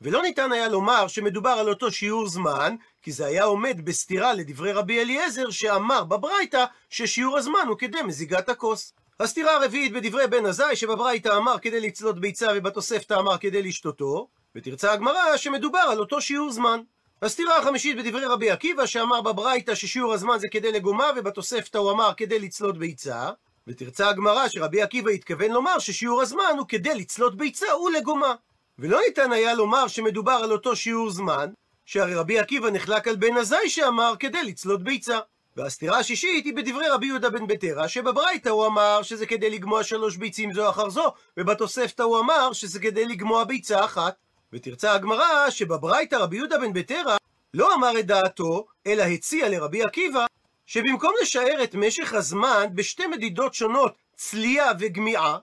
ולא 0.02 0.22
ניתן 0.22 0.52
היה 0.52 0.68
לומר 0.68 1.08
שמדובר 1.08 1.50
על 1.50 1.70
אותו 1.70 1.92
שיעור 1.92 2.28
זמן, 2.28 2.76
כי 3.02 3.12
זה 3.12 3.26
היה 3.26 3.44
עומד 3.44 3.82
בסתירה 3.84 4.34
לדברי 4.34 4.72
רבי 4.72 5.02
אליעזר, 5.02 5.50
שאמר 5.50 6.04
בברייתא 6.04 6.66
ששיעור 6.90 7.38
הזמן 7.38 7.68
הוא 7.68 7.78
כדי 7.78 8.02
מזיגת 8.02 8.50
הכוס. 8.50 8.94
הסתירה 9.20 9.56
הרביעית 9.56 9.94
בדברי 9.94 10.28
בן 10.28 10.46
עזאי, 10.46 10.76
שבברייתא 10.76 11.38
אמר 11.38 11.60
כדי 11.60 11.80
לצלות 11.80 12.20
ביצה 12.20 12.48
ובתוספתא 12.56 13.14
אמר 13.14 13.38
כדי 13.38 13.62
לשתותו, 13.62 14.28
ותרצה 14.56 14.92
הגמרא 14.92 15.38
שמדובר 15.38 15.80
על 15.80 16.00
אותו 16.00 16.22
שיעור 16.22 16.52
זמן. 16.52 16.80
הסתירה 17.22 17.58
החמישית 17.58 17.98
בדברי 17.98 18.26
רבי 18.26 18.52
עקיבא, 18.52 18.86
שאמר 18.86 19.22
בברייתא 19.22 19.76
ששיעור 19.76 20.14
הזמן 20.14 20.40
זה 20.40 20.48
כדי 20.48 20.72
לגומה, 20.72 21.12
ובתוספתא 21.16 21.78
הוא 21.78 21.92
אמר 21.92 22.12
כדי 22.18 22.40
לצלות 22.40 22.78
ביצה. 22.78 23.30
ותרצה 23.68 24.10
הגמרא 24.10 24.48
שרבי 24.48 24.82
עקיבא 24.82 25.12
התכוון 25.12 25.52
לומר 25.52 25.80
ששיעור 25.80 26.22
הזמן 26.22 26.56
הוא 26.58 26.68
כדי 26.68 26.96
לצלות 26.96 27.38
ביצה 27.38 27.78
ולגומה. 27.78 28.36
ולא 28.80 29.00
ניתן 29.08 29.32
היה 29.32 29.54
לומר 29.54 29.88
שמדובר 29.88 30.32
על 30.32 30.52
אותו 30.52 30.76
שיעור 30.76 31.10
זמן, 31.10 31.50
שהרי 31.86 32.16
רבי 32.16 32.40
עקיבא 32.40 32.70
נחלק 32.70 33.08
על 33.08 33.16
בן 33.16 33.38
עזאי 33.38 33.70
שאמר 33.70 34.14
כדי 34.20 34.44
לצלות 34.44 34.84
ביצה. 34.84 35.20
והסתירה 35.58 36.00
השישית 36.00 36.46
היא 36.46 36.56
בדברי 36.56 36.88
רבי 36.88 37.06
יהודה 37.06 37.30
בן 37.30 37.48
ביתרא, 37.48 37.88
שבברייתא 37.88 38.50
הוא 38.50 38.66
אמר 38.66 39.02
שזה 39.02 39.26
כדי 39.26 39.50
לגמוע 39.50 39.84
שלוש 39.84 40.18
ביצים 40.18 40.54
זו 40.54 40.70
אחר 40.70 40.90
זו, 40.90 41.14
ובתוספתא 41.38 42.04
הוא 42.04 42.20
אמר 42.20 42.54
שזה 42.54 42.80
כדי 42.80 43.06
לגמוע 43.06 43.44
ביצה 43.44 43.86
אחת. 43.86 44.16
ותרצה 44.54 44.94
הגמרא 44.94 45.50
שבברייתא 45.50 46.16
רבי 46.16 46.38
יהודה 46.38 46.58
בן 46.58 46.74
ביתרא 46.74 47.18
לא 47.54 47.76
אמר 47.76 48.00
את 48.00 48.06
דעתו, 48.06 48.66
אלא 48.88 49.04
הציע 49.04 49.50
לרבי 49.50 49.84
עקיבא, 49.84 50.26
שבמקום 50.66 51.14
לשער 51.22 51.64
את 51.64 51.76
משך 51.76 52.14
הזמן 52.14 52.66
בשתי 52.76 53.08
מדידות 53.08 53.54
שונות, 53.54 53.96
צלייה 54.16 54.72
וגמיעה, 54.80 55.38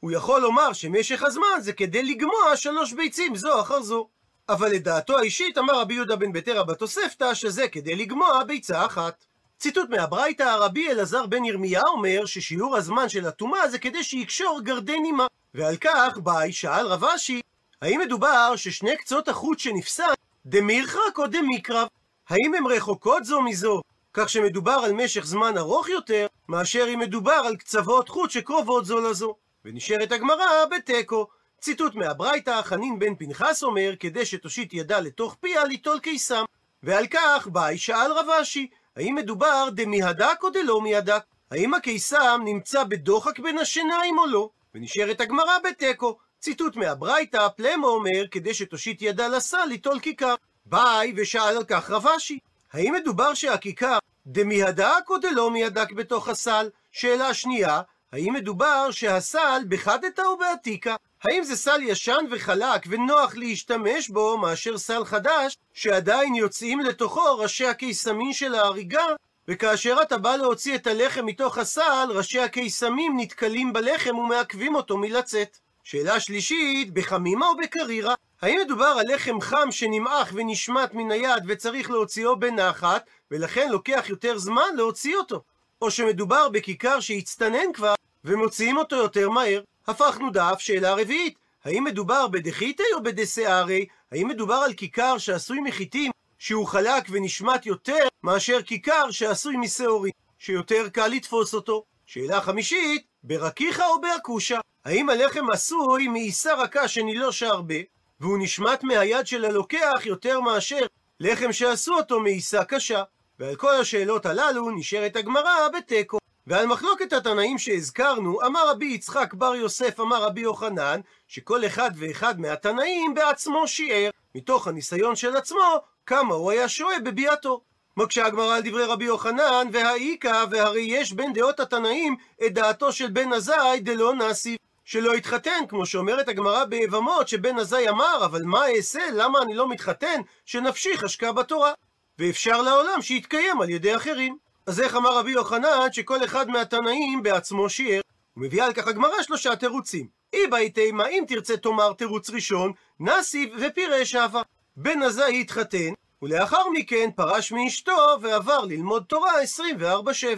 הוא 0.00 0.12
יכול 0.12 0.40
לומר 0.40 0.72
שמשך 0.72 1.22
הזמן 1.22 1.60
זה 1.60 1.72
כדי 1.72 2.02
לגמוע 2.02 2.56
שלוש 2.56 2.92
ביצים 2.92 3.36
זו 3.36 3.60
אחר 3.60 3.82
זו. 3.82 4.08
אבל 4.48 4.68
לדעתו 4.68 5.18
האישית 5.18 5.58
אמר 5.58 5.80
רבי 5.80 5.94
יהודה 5.94 6.16
בן 6.16 6.32
ביתרא 6.32 6.62
בתוספתא 6.62 7.34
שזה 7.34 7.68
כדי 7.68 7.96
לגמוע 7.96 8.44
ביצה 8.44 8.86
אחת. 8.86 9.24
ציטוט 9.58 9.90
מהברייתא, 9.90 10.56
רבי 10.58 10.90
אלעזר 10.90 11.26
בן 11.26 11.44
ירמיה 11.44 11.82
אומר 11.92 12.26
ששיעור 12.26 12.76
הזמן 12.76 13.08
של 13.08 13.26
הטומאה 13.26 13.68
זה 13.68 13.78
כדי 13.78 14.04
שיקשור 14.04 14.60
גרדן 14.62 15.04
עימה. 15.04 15.26
ועל 15.54 15.76
כך 15.76 16.18
באי 16.18 16.52
שאל 16.52 16.86
רב 16.86 17.04
אשי, 17.04 17.40
האם 17.82 18.00
מדובר 18.00 18.56
ששני 18.56 18.96
קצות 18.96 19.28
החוט 19.28 19.58
שנפסק 19.58 20.14
דמירחק 20.46 21.18
או 21.18 21.26
דמיקרב? 21.26 21.88
האם 22.28 22.54
הן 22.54 22.66
רחוקות 22.66 23.24
זו 23.24 23.42
מזו? 23.42 23.82
כך 24.14 24.28
שמדובר 24.28 24.80
על 24.84 24.92
משך 24.92 25.24
זמן 25.24 25.58
ארוך 25.58 25.88
יותר, 25.88 26.26
מאשר 26.48 26.86
אם 26.94 26.98
מדובר 26.98 27.42
על 27.46 27.56
קצוות 27.56 28.08
חוט 28.08 28.30
שקרובות 28.30 28.84
זו 28.86 29.00
לזו. 29.00 29.34
ונשארת 29.64 30.12
הגמרא 30.12 30.64
בתיקו. 30.70 31.26
ציטוט 31.60 31.94
מהברייתא, 31.94 32.62
חנין 32.62 32.98
בן 32.98 33.14
פנחס 33.14 33.62
אומר, 33.62 33.94
כדי 34.00 34.26
שתושיט 34.26 34.74
ידה 34.74 35.00
לתוך 35.00 35.36
פיה 35.40 35.64
ליטול 35.64 35.98
קיסם. 35.98 36.44
ועל 36.82 37.06
כך 37.06 37.46
באי 37.46 37.78
שאל 37.78 38.12
רב 38.12 38.30
אשי, 38.30 38.68
האם 38.96 39.14
מדובר 39.14 39.68
דמיהדק 39.72 40.42
או 40.42 40.50
דלא 40.50 40.80
מיהדק? 40.80 41.22
האם 41.50 41.74
הקיסם 41.74 42.40
נמצא 42.44 42.84
בדוחק 42.84 43.38
בין 43.38 43.58
השיניים 43.58 44.18
או 44.18 44.26
לא? 44.26 44.50
ונשארת 44.74 45.20
הגמרא 45.20 45.58
בתיקו. 45.64 46.18
ציטוט 46.46 46.76
מהברייתא, 46.76 47.48
פלמו 47.56 47.88
אומר, 47.88 48.26
כדי 48.30 48.54
שתושיט 48.54 49.02
ידה 49.02 49.28
לסל 49.28 49.64
ליטול 49.68 50.00
כיכר. 50.00 50.34
באי 50.66 51.12
ושאל 51.16 51.56
על 51.56 51.64
כך 51.64 51.90
רב 51.90 52.06
אשי, 52.06 52.38
האם 52.72 52.94
מדובר 52.94 53.34
שהכיכר 53.34 53.98
דמיהדק 54.26 55.10
או 55.10 55.18
דלא 55.18 55.50
מיהדק 55.50 55.92
בתוך 55.92 56.28
הסל? 56.28 56.68
שאלה 56.92 57.34
שנייה, 57.34 57.80
האם 58.12 58.34
מדובר 58.34 58.90
שהסל 58.90 59.62
בחדתא 59.68 60.22
או 60.22 60.38
בעתיקה? 60.38 60.96
האם 61.24 61.44
זה 61.44 61.56
סל 61.56 61.80
ישן 61.82 62.24
וחלק 62.30 62.82
ונוח 62.88 63.36
להשתמש 63.36 64.08
בו 64.08 64.38
מאשר 64.38 64.78
סל 64.78 65.04
חדש 65.04 65.56
שעדיין 65.72 66.34
יוצאים 66.34 66.80
לתוכו 66.80 67.38
ראשי 67.38 67.66
הקיסמים 67.66 68.32
של 68.32 68.54
ההריגה 68.54 69.06
וכאשר 69.48 69.96
אתה 70.02 70.18
בא 70.18 70.36
להוציא 70.36 70.74
את 70.74 70.86
הלחם 70.86 71.26
מתוך 71.26 71.58
הסל, 71.58 72.08
ראשי 72.08 72.40
הקיסמים 72.40 73.12
נתקלים 73.16 73.72
בלחם 73.72 74.18
ומעכבים 74.18 74.74
אותו 74.74 74.96
מלצאת. 74.96 75.65
שאלה 75.88 76.20
שלישית, 76.20 76.94
בחמימה 76.94 77.48
או 77.48 77.56
בקרירה? 77.56 78.14
האם 78.42 78.58
מדובר 78.64 78.96
על 79.00 79.14
לחם 79.14 79.40
חם 79.40 79.68
שנמעך 79.70 80.30
ונשמט 80.34 80.94
מן 80.94 81.10
היד 81.10 81.42
וצריך 81.48 81.90
להוציאו 81.90 82.38
בנחת, 82.38 83.04
ולכן 83.30 83.68
לוקח 83.70 84.04
יותר 84.08 84.38
זמן 84.38 84.76
להוציא 84.76 85.16
אותו? 85.16 85.42
או 85.82 85.90
שמדובר 85.90 86.48
בכיכר 86.48 87.00
שהצטנן 87.00 87.72
כבר 87.74 87.94
ומוציאים 88.24 88.76
אותו 88.76 88.96
יותר 88.96 89.30
מהר? 89.30 89.62
הפכנו 89.86 90.30
דף, 90.30 90.56
שאלה 90.58 90.94
רביעית, 90.94 91.38
האם 91.64 91.84
מדובר 91.84 92.26
בדחיתי 92.28 92.82
או 92.94 93.02
בדסערי? 93.02 93.86
האם 94.12 94.28
מדובר 94.28 94.54
על 94.54 94.72
כיכר 94.72 95.18
שעשוי 95.18 95.60
מחיטים 95.60 96.12
שהוא 96.38 96.66
חלק 96.66 97.04
ונשמט 97.10 97.66
יותר 97.66 98.08
מאשר 98.22 98.62
כיכר 98.62 99.10
שעשוי 99.10 99.56
משעורים, 99.56 100.12
שיותר 100.38 100.88
קל 100.88 101.08
לתפוס 101.08 101.54
אותו? 101.54 101.84
שאלה 102.06 102.40
חמישית, 102.40 103.06
ברקיחה 103.26 103.86
או 103.86 104.00
באקושה? 104.00 104.60
האם 104.84 105.10
הלחם 105.10 105.50
עשוי 105.52 106.08
מעיסה 106.08 106.54
רכה 106.54 106.88
שנילושה 106.88 107.48
הרבה, 107.48 107.74
והוא 108.20 108.38
נשמט 108.40 108.84
מהיד 108.84 109.26
של 109.26 109.44
הלוקח 109.44 110.00
יותר 110.04 110.40
מאשר 110.40 110.86
לחם 111.20 111.52
שעשו 111.52 111.94
אותו 111.94 112.20
מעיסה 112.20 112.64
קשה? 112.64 113.02
ועל 113.38 113.56
כל 113.56 113.74
השאלות 113.80 114.26
הללו 114.26 114.70
נשארת 114.70 115.16
הגמרא 115.16 115.68
בתיקו. 115.68 116.18
ועל 116.46 116.66
מחלוקת 116.66 117.12
התנאים 117.12 117.58
שהזכרנו, 117.58 118.46
אמר 118.46 118.70
רבי 118.70 118.86
יצחק 118.86 119.34
בר 119.34 119.54
יוסף, 119.54 120.00
אמר 120.00 120.22
רבי 120.22 120.40
יוחנן, 120.40 121.00
שכל 121.28 121.66
אחד 121.66 121.90
ואחד 121.96 122.40
מהתנאים 122.40 123.14
בעצמו 123.14 123.68
שיער, 123.68 124.10
מתוך 124.34 124.68
הניסיון 124.68 125.16
של 125.16 125.36
עצמו, 125.36 125.76
כמה 126.06 126.34
הוא 126.34 126.50
היה 126.50 126.68
שועה 126.68 127.00
בביאתו. 127.00 127.60
מקשה 127.96 128.26
הגמרא 128.26 128.56
על 128.56 128.62
דברי 128.62 128.84
רבי 128.84 129.04
יוחנן, 129.04 129.68
והאיכא, 129.72 130.44
והרי 130.50 130.80
יש 130.80 131.12
בין 131.12 131.32
דעות 131.32 131.60
התנאים 131.60 132.16
את 132.46 132.54
דעתו 132.54 132.92
של 132.92 133.10
בן 133.10 133.32
עזאי 133.32 133.80
דלא 133.80 134.14
נסיב. 134.14 134.58
שלא 134.84 135.14
התחתן, 135.14 135.60
כמו 135.68 135.86
שאומרת 135.86 136.28
הגמרא 136.28 136.64
ביבמות, 136.64 137.28
שבן 137.28 137.58
עזאי 137.58 137.88
אמר, 137.88 138.24
אבל 138.24 138.42
מה 138.42 138.68
אעשה, 138.76 139.00
למה 139.12 139.42
אני 139.42 139.54
לא 139.54 139.68
מתחתן, 139.68 140.20
שנפשי 140.44 140.96
חשקה 140.96 141.32
בתורה. 141.32 141.72
ואפשר 142.18 142.62
לעולם 142.62 143.02
שיתקיים 143.02 143.60
על 143.60 143.70
ידי 143.70 143.96
אחרים. 143.96 144.36
אז 144.66 144.80
איך 144.80 144.96
אמר 144.96 145.18
רבי 145.18 145.30
יוחנן 145.30 145.92
שכל 145.92 146.24
אחד 146.24 146.48
מהתנאים 146.48 147.22
בעצמו 147.22 147.68
שיער? 147.68 148.00
הוא 148.34 148.44
מביא 148.44 148.62
על 148.62 148.72
כך 148.72 148.86
הגמרא 148.88 149.22
שלושה 149.22 149.56
תירוצים. 149.56 150.06
אי 150.32 150.70
תימא, 150.70 151.02
אם 151.02 151.24
תרצה 151.28 151.56
תאמר 151.56 151.92
תירוץ 151.92 152.30
ראשון, 152.30 152.72
נסיב 153.00 153.50
ופירש 153.60 154.14
אהבה. 154.14 154.42
בן 154.76 155.02
עזאי 155.02 155.40
התחתן, 155.40 155.92
ולאחר 156.22 156.68
מכן 156.74 157.10
פרש 157.16 157.52
מאשתו 157.52 158.16
ועבר 158.20 158.64
ללמוד 158.64 159.04
תורה 159.08 159.32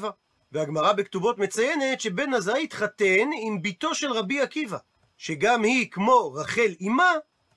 24-7. 0.00 0.04
והגמרא 0.52 0.92
בכתובות 0.92 1.38
מציינת 1.38 2.00
שבן 2.00 2.35
עזאי 2.35 2.64
התחתן 2.64 3.30
עם 3.42 3.62
בתו 3.62 3.94
של 3.94 4.12
רבי 4.12 4.40
עקיבא, 4.40 4.78
שגם 5.16 5.62
היא, 5.62 5.90
כמו 5.90 6.32
רחל 6.35 6.75
אמה, 6.87 7.12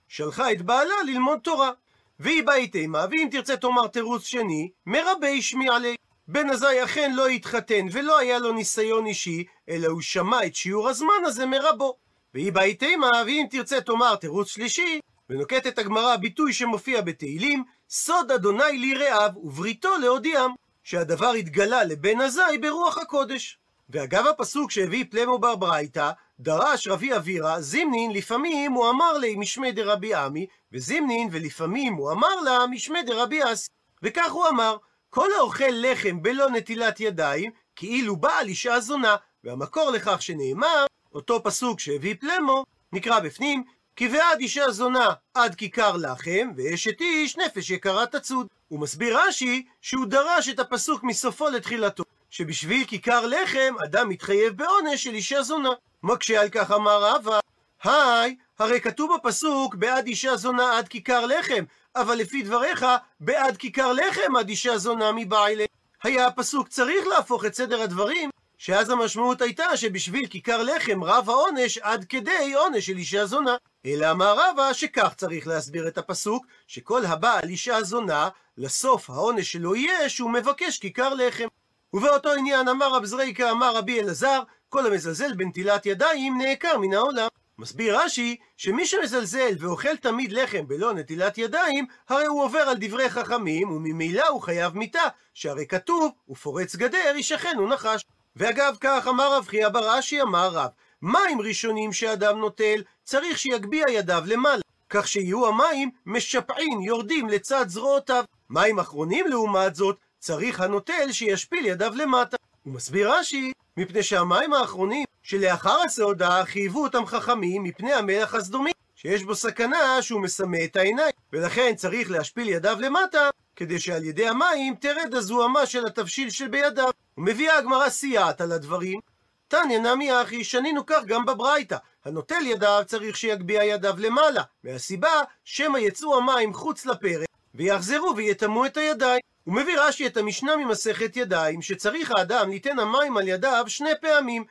שלחה 0.07 0.51
את 0.51 0.61
בעלה 0.61 0.95
ללמוד 1.05 1.39
תורה. 1.39 1.71
והיא 2.19 2.43
באי 2.43 2.67
תימה, 2.67 3.05
ואם 3.11 3.27
תרצה 3.31 3.57
תאמר 3.57 3.87
תירוץ 3.87 4.25
שני, 4.25 4.69
מרבה 4.85 5.41
שמי 5.41 5.69
עלי. 5.69 5.95
בן 6.27 6.49
עזאי 6.49 6.83
אכן 6.83 7.13
לא 7.15 7.27
התחתן 7.27 7.85
ולא 7.91 8.19
היה 8.19 8.39
לו 8.39 8.53
ניסיון 8.53 9.05
אישי, 9.05 9.43
אלא 9.69 9.87
הוא 9.87 10.01
שמע 10.01 10.45
את 10.45 10.55
שיעור 10.55 10.89
הזמן 10.89 11.25
הזה 11.25 11.45
מרבו. 11.45 11.97
והיא 12.33 12.51
באי 12.51 12.75
תימה, 12.75 13.09
ואם 13.25 13.45
תרצה 13.49 13.81
תאמר 13.81 14.15
תירוץ 14.15 14.47
שלישי, 14.47 14.99
ונוקטת 15.29 15.79
הגמרא 15.79 16.15
ביטוי 16.15 16.53
שמופיע 16.53 17.01
בתהילים, 17.01 17.63
סוד 17.93 18.31
אדוני 18.31 18.77
ליראיו 18.77 19.31
ובריתו 19.35 19.97
להודיעם, 19.97 20.51
שהדבר 20.83 21.31
התגלה 21.31 21.83
לבן 21.83 22.21
עזאי 22.21 22.57
ברוח 22.57 22.97
הקודש. 22.97 23.57
ואגב 23.89 24.27
הפסוק 24.27 24.71
שהביא 24.71 25.05
פלמו 25.09 25.39
בר 25.39 25.55
ברייתא, 25.55 26.11
דרש 26.39 26.87
רבי 26.87 27.15
אבירה, 27.15 27.61
זימנין 27.61 28.11
לפעמים 28.11 28.71
הוא 28.71 28.89
אמר 28.89 29.17
לי 29.17 29.35
משמי 29.35 29.71
דרבי 29.71 30.13
עמי, 30.13 30.47
וזימנין 30.73 31.29
ולפעמים 31.31 31.93
הוא 31.93 32.11
אמר 32.11 32.41
לה 32.45 32.67
משמי 32.71 33.03
דרבי 33.03 33.39
אסי. 33.53 33.69
וכך 34.03 34.31
הוא 34.31 34.47
אמר, 34.47 34.77
כל 35.09 35.27
האוכל 35.37 35.71
לחם 35.71 36.21
בלא 36.21 36.49
נטילת 36.49 36.99
ידיים, 36.99 37.51
כאילו 37.75 38.15
בעל 38.15 38.47
אישה 38.47 38.79
זונה, 38.79 39.15
והמקור 39.43 39.91
לכך 39.91 40.21
שנאמר, 40.21 40.85
אותו 41.15 41.43
פסוק 41.43 41.79
שהביא 41.79 42.15
פלמו, 42.19 42.63
נקרא 42.93 43.19
בפנים, 43.19 43.63
כי 43.95 44.07
ועד 44.07 44.39
אישה 44.39 44.71
זונה 44.71 45.09
עד 45.33 45.55
כיכר 45.55 45.97
לחם, 45.97 46.51
ואשת 46.57 47.01
איש 47.01 47.37
נפש 47.37 47.69
יקרה 47.69 48.05
תצוד. 48.05 48.47
הוא 48.67 48.79
מסביר 48.79 49.17
רש"י 49.19 49.65
שהוא 49.81 50.05
דרש 50.05 50.49
את 50.49 50.59
הפסוק 50.59 51.03
מסופו 51.03 51.49
לתחילתו, 51.49 52.03
שבשביל 52.29 52.85
כיכר 52.85 53.25
לחם 53.25 53.75
אדם 53.85 54.09
מתחייב 54.09 54.57
בעונש 54.57 55.03
של 55.03 55.13
אישה 55.13 55.43
זונה. 55.43 55.69
מקשה 56.03 56.41
על 56.41 56.49
כך 56.49 56.71
אמר 56.71 57.03
רבא, 57.03 57.39
היי, 57.83 58.35
הרי 58.59 58.81
כתוב 58.81 59.15
בפסוק 59.15 59.75
בעד 59.75 60.07
אישה 60.07 60.35
זונה 60.35 60.77
עד 60.77 60.87
כיכר 60.87 61.25
לחם, 61.25 61.63
אבל 61.95 62.15
לפי 62.15 62.41
דבריך, 62.41 62.85
בעד 63.19 63.57
כיכר 63.57 63.93
לחם 63.93 64.35
עד 64.35 64.49
אישה 64.49 64.77
זונה 64.77 65.11
מבעילה. 65.11 65.65
היה 66.03 66.27
הפסוק 66.27 66.67
צריך 66.67 67.07
להפוך 67.07 67.45
את 67.45 67.55
סדר 67.55 67.81
הדברים, 67.81 68.29
שאז 68.63 68.89
המשמעות 68.89 69.41
הייתה 69.41 69.77
שבשביל 69.77 70.27
כיכר 70.27 70.63
לחם 70.63 71.03
רב 71.03 71.29
העונש 71.29 71.77
עד 71.77 72.05
כדי 72.09 72.53
עונש 72.53 72.85
של 72.85 72.97
אישה 72.97 73.25
זונה. 73.25 73.55
אלא 73.85 74.11
אמר 74.11 74.35
רבא 74.37 74.73
שכך 74.73 75.13
צריך 75.17 75.47
להסביר 75.47 75.87
את 75.87 75.97
הפסוק, 75.97 76.45
שכל 76.67 77.05
הבא 77.05 77.39
על 77.43 77.49
אישה 77.49 77.83
זונה, 77.83 78.29
לסוף 78.57 79.09
העונש 79.09 79.51
שלו 79.51 79.75
יהיה 79.75 80.09
שהוא 80.09 80.31
מבקש 80.31 80.79
כיכר 80.79 81.13
לחם. 81.13 81.47
ובאותו 81.93 82.33
עניין 82.33 82.67
אמר 82.67 82.95
רב 82.95 83.05
זרייקה 83.05 83.51
אמר 83.51 83.75
רבי 83.75 83.99
אלעזר, 84.01 84.41
כל 84.69 84.85
המזלזל 84.85 85.33
בנטילת 85.33 85.85
ידיים 85.85 86.37
נעקר 86.37 86.77
מן 86.77 86.93
העולם. 86.93 87.27
מסביר 87.57 87.99
רש"י, 87.99 88.37
שמי 88.57 88.85
שמזלזל 88.85 89.55
ואוכל 89.59 89.95
תמיד 89.95 90.31
לחם 90.31 90.67
בלא 90.67 90.93
נטילת 90.93 91.37
ידיים, 91.37 91.85
הרי 92.09 92.25
הוא 92.25 92.43
עובר 92.43 92.59
על 92.59 92.75
דברי 92.79 93.09
חכמים, 93.09 93.71
וממילא 93.71 94.27
הוא 94.27 94.41
חייב 94.41 94.77
מיתה, 94.77 95.03
שהרי 95.33 95.67
כתוב, 95.67 96.11
ופורץ 96.29 96.75
גדר 96.75 97.13
ישכן 97.15 97.59
ונחש. 97.59 98.05
ואגב 98.35 98.77
כך 98.79 99.07
אמר 99.07 99.35
רב 99.37 99.45
חייא 99.47 99.69
ברש"י 99.69 100.21
אמר 100.21 100.49
רב, 100.49 100.69
מים 101.01 101.41
ראשונים 101.41 101.93
שאדם 101.93 102.37
נוטל, 102.37 102.83
צריך 103.03 103.37
שיגביה 103.37 103.85
ידיו 103.89 104.23
למעלה, 104.25 104.61
כך 104.89 105.07
שיהיו 105.07 105.47
המים 105.47 105.89
משפעים, 106.05 106.81
יורדים 106.81 107.29
לצד 107.29 107.65
זרועותיו. 107.67 108.23
מים 108.49 108.79
אחרונים 108.79 109.27
לעומת 109.27 109.75
זאת, 109.75 109.97
צריך 110.19 110.59
הנוטל 110.59 111.11
שישפיל 111.11 111.65
ידיו 111.65 111.93
למטה. 111.95 112.37
הוא 112.63 112.73
מסביר 112.73 113.13
רש"י, 113.13 113.51
מפני 113.77 114.03
שהמים 114.03 114.53
האחרונים 114.53 115.05
שלאחר 115.23 115.81
הסעודה 115.85 116.45
חייבו 116.45 116.83
אותם 116.83 117.05
חכמים 117.05 117.63
מפני 117.63 117.93
המלח 117.93 118.35
הסדומי, 118.35 118.71
שיש 118.95 119.23
בו 119.23 119.35
סכנה 119.35 120.01
שהוא 120.01 120.21
מסמא 120.21 120.57
את 120.63 120.75
העיניים, 120.75 121.11
ולכן 121.33 121.73
צריך 121.75 122.11
להשפיל 122.11 122.49
ידיו 122.49 122.77
למטה, 122.79 123.29
כדי 123.61 123.79
שעל 123.79 124.03
ידי 124.03 124.27
המים 124.27 124.75
תרד 124.75 125.13
הזוהמה 125.13 125.65
של 125.65 125.85
התבשיל 125.85 126.29
שבידיו. 126.29 126.89
ומביאה 127.17 127.57
הגמרא 127.57 127.89
סייעת 127.89 128.41
על 128.41 128.51
הדברים. 128.51 128.99
תניא 129.47 129.79
נמי 129.79 130.21
אחי, 130.21 130.43
שנינו 130.43 130.85
כך 130.85 131.05
גם 131.05 131.25
בברייתא. 131.25 131.77
הנוטל 132.05 132.45
ידיו 132.45 132.83
צריך 132.87 133.17
שיגביה 133.17 133.63
ידיו 133.63 133.95
למעלה, 133.97 134.41
מהסיבה 134.63 135.21
שמא 135.43 135.77
יצאו 135.77 136.17
המים 136.17 136.53
חוץ 136.53 136.85
לפרק, 136.85 137.27
ויחזרו 137.55 138.13
ויטמאו 138.15 138.65
את 138.65 138.77
הידיים. 138.77 139.21
הוא 139.43 139.55
מביא 139.55 139.79
רש"י 139.79 140.07
את 140.07 140.17
המשנה 140.17 140.55
ממסכת 140.55 141.17
ידיים, 141.17 141.61
שצריך 141.61 142.11
האדם 142.11 142.49
ליתן 142.49 142.79
המים 142.79 143.17
על 143.17 143.27
ידיו 143.27 143.63
שני 143.67 143.91
פעמים. 144.01 144.43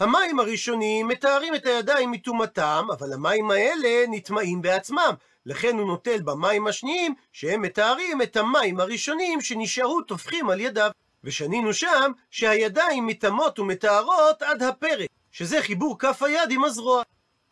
המים 0.00 0.40
הראשונים 0.40 1.08
מתארים 1.08 1.54
את 1.54 1.66
הידיים 1.66 2.10
מטומאתם, 2.10 2.86
אבל 2.92 3.12
המים 3.12 3.50
האלה 3.50 4.04
נטמעים 4.08 4.62
בעצמם. 4.62 5.14
לכן 5.46 5.78
הוא 5.78 5.86
נוטל 5.86 6.22
במים 6.22 6.66
השניים, 6.66 7.14
שהם 7.32 7.62
מתארים 7.62 8.22
את 8.22 8.36
המים 8.36 8.80
הראשונים 8.80 9.40
שנשארו 9.40 10.02
טופחים 10.02 10.50
על 10.50 10.60
ידיו. 10.60 10.90
ושנינו 11.24 11.74
שם 11.74 12.12
שהידיים 12.30 13.06
מטמאות 13.06 13.58
ומטהרות 13.58 14.42
עד 14.42 14.62
הפרק, 14.62 15.08
שזה 15.32 15.62
חיבור 15.62 15.98
כף 15.98 16.22
היד 16.22 16.50
עם 16.50 16.64
הזרוע. 16.64 17.02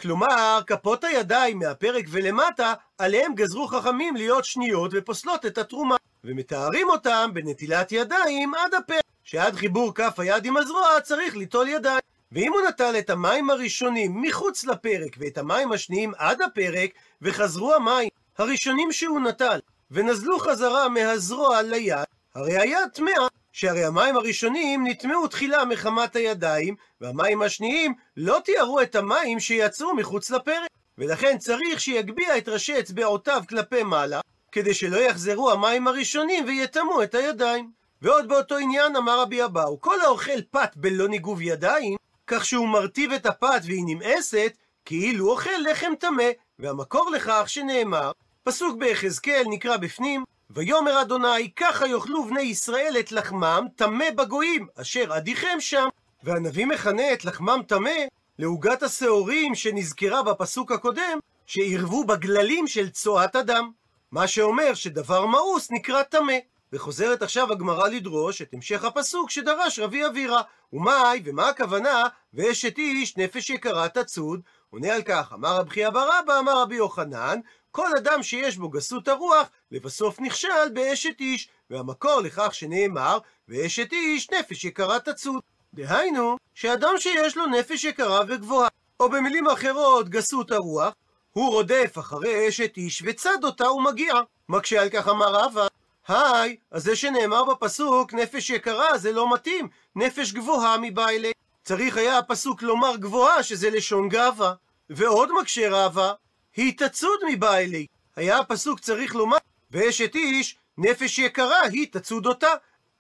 כלומר, 0.01 0.61
כפות 0.67 1.05
הידיים 1.05 1.59
מהפרק 1.59 2.05
ולמטה, 2.11 2.75
עליהם 2.99 3.35
גזרו 3.35 3.67
חכמים 3.67 4.17
להיות 4.17 4.45
שניות 4.45 4.91
ופוסלות 4.95 5.47
את 5.47 5.59
התרומה, 5.59 5.97
ומתארים 6.25 6.89
אותם 6.91 7.31
בנטילת 7.35 7.93
ידיים 7.93 8.55
עד 8.55 8.75
הפרק, 8.75 9.03
שעד 9.25 9.55
חיבור 9.55 9.95
כף 9.95 10.15
היד 10.19 10.45
עם 10.47 10.57
הזרוע 10.57 11.01
צריך 11.03 11.37
ליטול 11.37 11.69
ידיים. 11.69 12.14
ואם 12.35 12.53
הוא 12.53 12.61
נטל 12.69 12.99
את 12.99 13.11
המים 13.11 13.51
הראשונים 13.51 14.23
מחוץ 14.23 14.65
לפרק 14.65 15.17
ואת 15.19 15.39
המים 15.39 15.73
השניים 15.73 16.13
עד 16.19 16.43
הפרק, 16.43 16.91
וחזרו 17.23 17.75
המים 17.75 18.09
הראשונים 18.39 18.93
שהוא 18.93 19.21
נטל, 19.21 19.59
ונזלו 19.91 20.39
חזרה 20.39 20.89
מהזרוע 20.89 21.63
ליד, 21.63 22.05
הרי 22.35 22.59
היד 22.59 22.89
טמאה, 22.95 23.27
שהרי 23.53 23.85
המים 23.85 24.17
הראשונים 24.17 24.87
נטמעו 24.87 25.29
תחילה 25.29 25.65
מחמת 25.65 26.17
הידיים, 26.17 26.75
והמים 27.01 27.43
השניים 27.43 27.95
לא 28.17 28.41
תיארו 28.45 28.81
את 28.81 28.95
המים 28.95 29.41
שיצאו 29.41 29.95
מחוץ 29.95 30.31
לפרק. 30.31 30.69
ולכן 30.99 31.39
צריך 31.39 31.81
שיגביה 31.81 32.39
את 32.39 32.49
ראשי 32.49 32.79
אצבעותיו 32.79 33.43
כלפי 33.49 33.83
מעלה, 33.83 34.21
כדי 34.53 34.75
שלא 34.75 34.97
יחזרו 34.97 35.51
המים 35.51 35.89
הראשונים 35.89 36.45
ויטמאו 36.47 37.03
את 37.03 37.15
הידיים. 37.15 37.71
ועוד 38.03 38.29
באותו 38.29 38.57
עניין 38.57 38.97
אמר 38.97 39.21
רבי 39.21 39.45
אבאו, 39.45 39.81
כל 39.81 40.01
האוכל 40.01 40.43
פת 40.51 40.73
בלא 40.77 41.09
ניגוב 41.09 41.43
ידיים, 41.43 41.97
כך 42.27 42.45
שהוא 42.45 42.69
מרטיב 42.69 43.13
את 43.13 43.27
הפת 43.27 43.61
והיא 43.65 43.85
נמאסת, 43.87 44.57
כאילו 44.85 45.31
אוכל 45.31 45.51
לחם 45.71 45.93
טמא, 46.01 46.31
והמקור 46.59 47.11
לכך 47.11 47.45
שנאמר, 47.47 48.13
פסוק 48.43 48.79
ביחזקאל 48.79 49.45
נקרא 49.47 49.77
בפנים, 49.77 50.25
ויאמר 50.51 51.03
אדוני, 51.03 51.51
ככה 51.57 51.87
יאכלו 51.87 52.25
בני 52.25 52.41
ישראל 52.41 52.97
את 53.01 53.13
לחמם 53.13 53.67
טמא 53.77 54.11
בגויים, 54.11 54.67
אשר 54.81 55.13
עדיכם 55.13 55.61
שם. 55.61 55.89
והנביא 56.23 56.67
מכנה 56.67 57.13
את 57.13 57.25
לחמם 57.25 57.61
טמא 57.67 57.91
לעוגת 58.39 58.83
השעורים 58.83 59.55
שנזכרה 59.55 60.23
בפסוק 60.23 60.73
הקודם, 60.73 61.19
שעירבו 61.47 62.05
בגללים 62.05 62.67
של 62.67 62.91
צואת 62.91 63.37
אדם. 63.37 63.71
מה 64.13 64.27
שאומר 64.27 64.75
שדבר 64.75 65.27
מאוס 65.27 65.71
נקרא 65.71 66.03
טמא. 66.03 66.33
וחוזרת 66.75 67.23
עכשיו 67.23 67.53
הגמרא 67.53 67.89
לדרוש 67.89 68.43
את 68.43 68.55
המשך 68.55 68.85
הפסוק 68.85 69.31
שדרש 69.31 69.79
רבי 69.79 70.07
אבירה. 70.07 70.43
ומאי, 70.73 71.23
ומה 71.25 71.49
הכוונה, 71.49 72.09
ואשת 72.35 72.79
איש 72.79 73.17
נפש 73.17 73.51
יקרה 73.51 73.89
תצוד? 73.89 74.41
עונה 74.71 74.95
על 74.95 75.03
כך, 75.03 75.33
אמר 75.35 75.57
רבי 75.57 75.71
חייא 75.71 75.91
בר 75.91 76.09
אבא, 76.21 76.39
אמר 76.39 76.63
רבי 76.63 76.75
יוחנן, 76.75 77.41
כל 77.71 77.89
אדם 77.97 78.23
שיש 78.23 78.57
בו 78.57 78.69
גסות 78.69 79.09
הרוח, 79.09 79.47
לבסוף 79.71 80.21
נכשל 80.21 80.69
באשת 80.73 81.21
איש, 81.21 81.49
והמקור 81.71 82.21
לכך 82.21 82.55
שנאמר, 82.55 83.19
ואשת 83.49 83.93
איש 83.93 84.31
נפש 84.31 84.65
יקרה 84.65 85.01
תצוד. 85.01 85.41
דהיינו, 85.75 86.37
שאדם 86.55 86.95
שיש 86.99 87.37
לו 87.37 87.47
נפש 87.47 87.85
יקרה 87.85 88.21
וגבוהה, 88.29 88.69
או 89.01 89.11
במילים 89.11 89.47
אחרות, 89.47 90.09
גסות 90.09 90.53
הרוח, 90.53 90.95
הוא 91.33 91.51
רודף 91.51 91.95
אחרי 91.99 92.49
אשת 92.49 92.77
איש 92.77 93.03
וצד 93.07 93.45
אותה 93.45 93.71
ומגיע. 93.71 94.15
מקשה 94.49 94.83
על 94.83 94.89
כך 94.89 95.09
אמר 95.09 95.35
רבא, 95.35 95.67
היי, 96.09 96.57
אז 96.71 96.85
זה 96.85 96.97
שנאמר 96.97 97.45
בפסוק 97.45 98.15
נפש 98.15 98.51
יקרה 98.51 98.99
זה 98.99 99.13
לא 99.13 99.35
מתאים, 99.35 99.69
נפש 99.97 100.33
גבוהה 100.33 100.77
מבעילי. 100.83 101.33
צריך 101.65 101.97
היה 101.97 102.19
הפסוק 102.19 102.63
לומר 102.63 102.97
גבוהה 102.97 103.43
שזה 103.43 103.71
לשון 103.71 104.09
גאווה. 104.09 104.55
ועוד 104.91 105.33
מקשה 105.41 105.69
רבא, 105.71 106.13
היא 106.57 106.79
תצוד 106.79 107.21
מבעילי. 107.29 107.87
היה 108.17 108.39
הפסוק 108.39 108.81
צריך 108.81 109.15
לומר, 109.15 109.37
ואשת 109.71 110.15
איש, 110.15 110.57
נפש 110.79 111.19
יקרה, 111.19 111.63
היא 111.63 111.87
תצוד 111.93 112.27
אותה. 112.27 112.55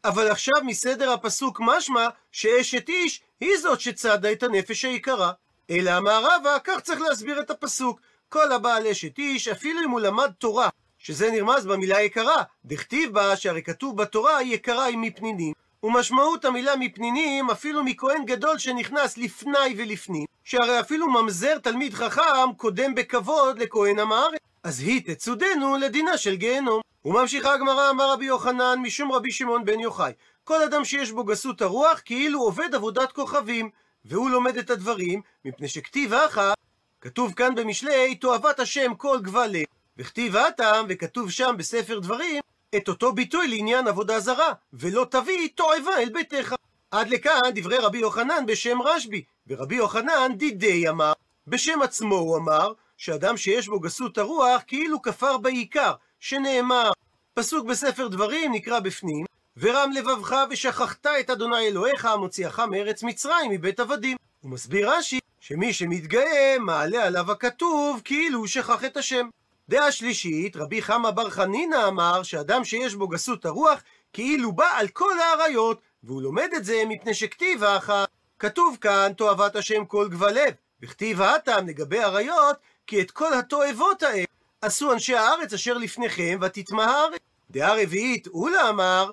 אבל 0.04 0.30
עכשיו 0.30 0.54
מסדר 0.64 1.12
הפסוק 1.12 1.60
משמע 1.60 2.08
שאשת 2.32 2.88
איש 2.88 3.22
היא 3.40 3.56
זאת 3.62 3.80
שצדה 3.80 4.32
את 4.32 4.42
הנפש 4.42 4.84
היקרה. 4.84 5.32
אלא 5.70 5.98
אמר 5.98 6.24
רבא, 6.24 6.56
כך 6.64 6.80
צריך 6.80 7.00
להסביר 7.00 7.40
את 7.40 7.50
הפסוק. 7.50 8.00
כל 8.28 8.52
הבעל 8.52 8.86
אשת 8.86 9.18
איש, 9.18 9.48
אפילו 9.48 9.80
אם 9.84 9.90
הוא 9.90 10.00
למד 10.00 10.30
תורה, 10.38 10.68
שזה 11.04 11.30
נרמז 11.30 11.66
במילה 11.66 12.02
יקרה, 12.02 12.42
דכתיב 12.64 13.12
בה 13.12 13.36
שהרי 13.36 13.62
כתוב 13.62 13.96
בתורה 13.96 14.42
יקרה 14.42 14.84
היא 14.84 14.98
מפנינים, 14.98 15.52
ומשמעות 15.82 16.44
המילה 16.44 16.76
מפנינים 16.76 17.50
אפילו 17.50 17.84
מכהן 17.84 18.24
גדול 18.24 18.58
שנכנס 18.58 19.18
לפני 19.18 19.74
ולפנים, 19.76 20.26
שהרי 20.44 20.80
אפילו 20.80 21.10
ממזר 21.10 21.58
תלמיד 21.58 21.94
חכם 21.94 22.52
קודם 22.56 22.94
בכבוד 22.94 23.58
לכהן 23.58 23.98
עם 23.98 24.12
הארץ, 24.12 24.38
אז 24.62 24.80
היא 24.80 25.02
תצודנו 25.06 25.76
לדינה 25.76 26.18
של 26.18 26.34
גיהנום. 26.34 26.80
וממשיכה 27.04 27.54
הגמרא 27.54 27.90
אמר 27.90 28.12
רבי 28.12 28.24
יוחנן 28.24 28.78
משום 28.82 29.12
רבי 29.12 29.30
שמעון 29.30 29.64
בן 29.64 29.80
יוחאי, 29.80 30.12
כל 30.44 30.62
אדם 30.62 30.84
שיש 30.84 31.10
בו 31.12 31.24
גסות 31.24 31.62
הרוח 31.62 32.00
כאילו 32.04 32.40
עובד 32.40 32.74
עבודת 32.74 33.12
כוכבים, 33.12 33.70
והוא 34.04 34.30
לומד 34.30 34.56
את 34.56 34.70
הדברים 34.70 35.20
מפני 35.44 35.68
שכתיב 35.68 36.14
אחא, 36.14 36.52
כתוב 37.00 37.34
כאן 37.34 37.54
במשלי 37.54 38.14
תועבת 38.14 38.60
השם 38.60 38.94
כל 38.94 39.18
גבל 39.22 39.54
וכתיב 39.98 40.37
הטעם, 40.37 40.87
וכתוב 40.88 41.30
שם 41.30 41.54
בספר 41.59 41.98
דברים, 41.98 42.42
את 42.76 42.88
אותו 42.88 43.12
ביטוי 43.12 43.48
לעניין 43.48 43.88
עבודה 43.88 44.20
זרה, 44.20 44.52
ולא 44.72 45.07
תביא 45.11 45.48
תועבה 45.54 45.98
אל 45.98 46.09
ביתך. 46.09 46.54
עד 46.90 47.09
לכאן 47.09 47.50
דברי 47.54 47.78
רבי 47.78 47.98
יוחנן 47.98 48.46
בשם 48.46 48.83
רשב"י, 48.83 49.24
ורבי 49.46 49.76
יוחנן 49.76 50.33
דידי 50.37 50.88
אמר, 50.88 51.12
בשם 51.46 51.83
עצמו 51.83 52.14
הוא 52.14 52.37
אמר, 52.37 52.72
שאדם 52.96 53.37
שיש 53.37 53.68
בו 53.68 53.80
גסות 53.80 54.18
הרוח 54.18 54.62
כאילו 54.66 55.02
כפר 55.02 55.38
בעיקר, 55.38 55.92
שנאמר, 56.20 56.90
פסוק 57.35 57.66
בספר 57.66 58.09
דברים 58.09 58.52
נקרא 58.52 58.80
בפנים, 58.80 59.24
ורם 59.57 59.90
לבבך 59.92 60.37
ושכחת 60.50 61.07
את 61.07 61.30
אדוני 61.30 61.66
אלוהיך 61.66 62.04
המוציאך 62.04 62.59
מארץ 62.59 63.02
מצרים 63.02 63.50
מבית 63.50 63.80
עבדים. 63.80 64.16
הוא 64.40 64.50
מסביר 64.50 64.90
רש"י 64.90 65.18
שמי 65.40 65.72
שמתגאה 65.72 66.57
מעלה 66.61 67.04
עליו 67.04 67.33
הכתוב 67.33 68.00
כאילו 68.04 68.38
הוא 68.38 68.46
שכח 68.46 68.85
את 68.85 68.96
השם. 68.96 69.28
דעה 69.68 69.92
שלישית, 69.92 70.57
רבי 70.57 70.83
חמא 70.83 71.11
בר 71.11 71.31
חנינא 71.31 71.88
אמר 71.88 72.22
שאדם 72.22 72.64
שיש 72.64 72.94
בו 72.94 73.09
גסות 73.09 73.44
הרוח 73.44 73.83
כאילו 74.12 74.53
בא 74.53 74.68
על 74.74 74.88
כל 74.88 75.20
האריות, 75.20 75.81
והוא 76.03 76.22
לומד 76.22 76.48
את 76.57 76.64
זה 76.64 76.83
מפני 76.88 77.14
שכתיב 77.14 77.64
אחת. 77.64 78.09
כתוב 78.38 78.77
כאן 78.81 79.12
תועבת 79.16 79.57
השם 79.57 79.85
כל 79.85 80.09
גבלב, 80.11 80.53
וכתיב 80.83 81.20
האטם 81.20 81.66
לגבי 81.66 82.00
אריות, 82.00 82.57
כי 82.87 83.00
את 83.00 83.11
כל 83.11 83.35
התועבות 83.35 84.03
האלה 84.03 84.24
עשו 84.61 84.92
אנשי 84.92 85.14
הארץ 85.14 85.53
אשר 85.53 85.74
לפניכם, 85.74 86.38
ותטמע 86.42 86.85
הארץ. 86.85 87.20
דעה 87.50 87.83
רביעית, 87.83 88.27
אולה 88.27 88.68
אמר, 88.68 89.11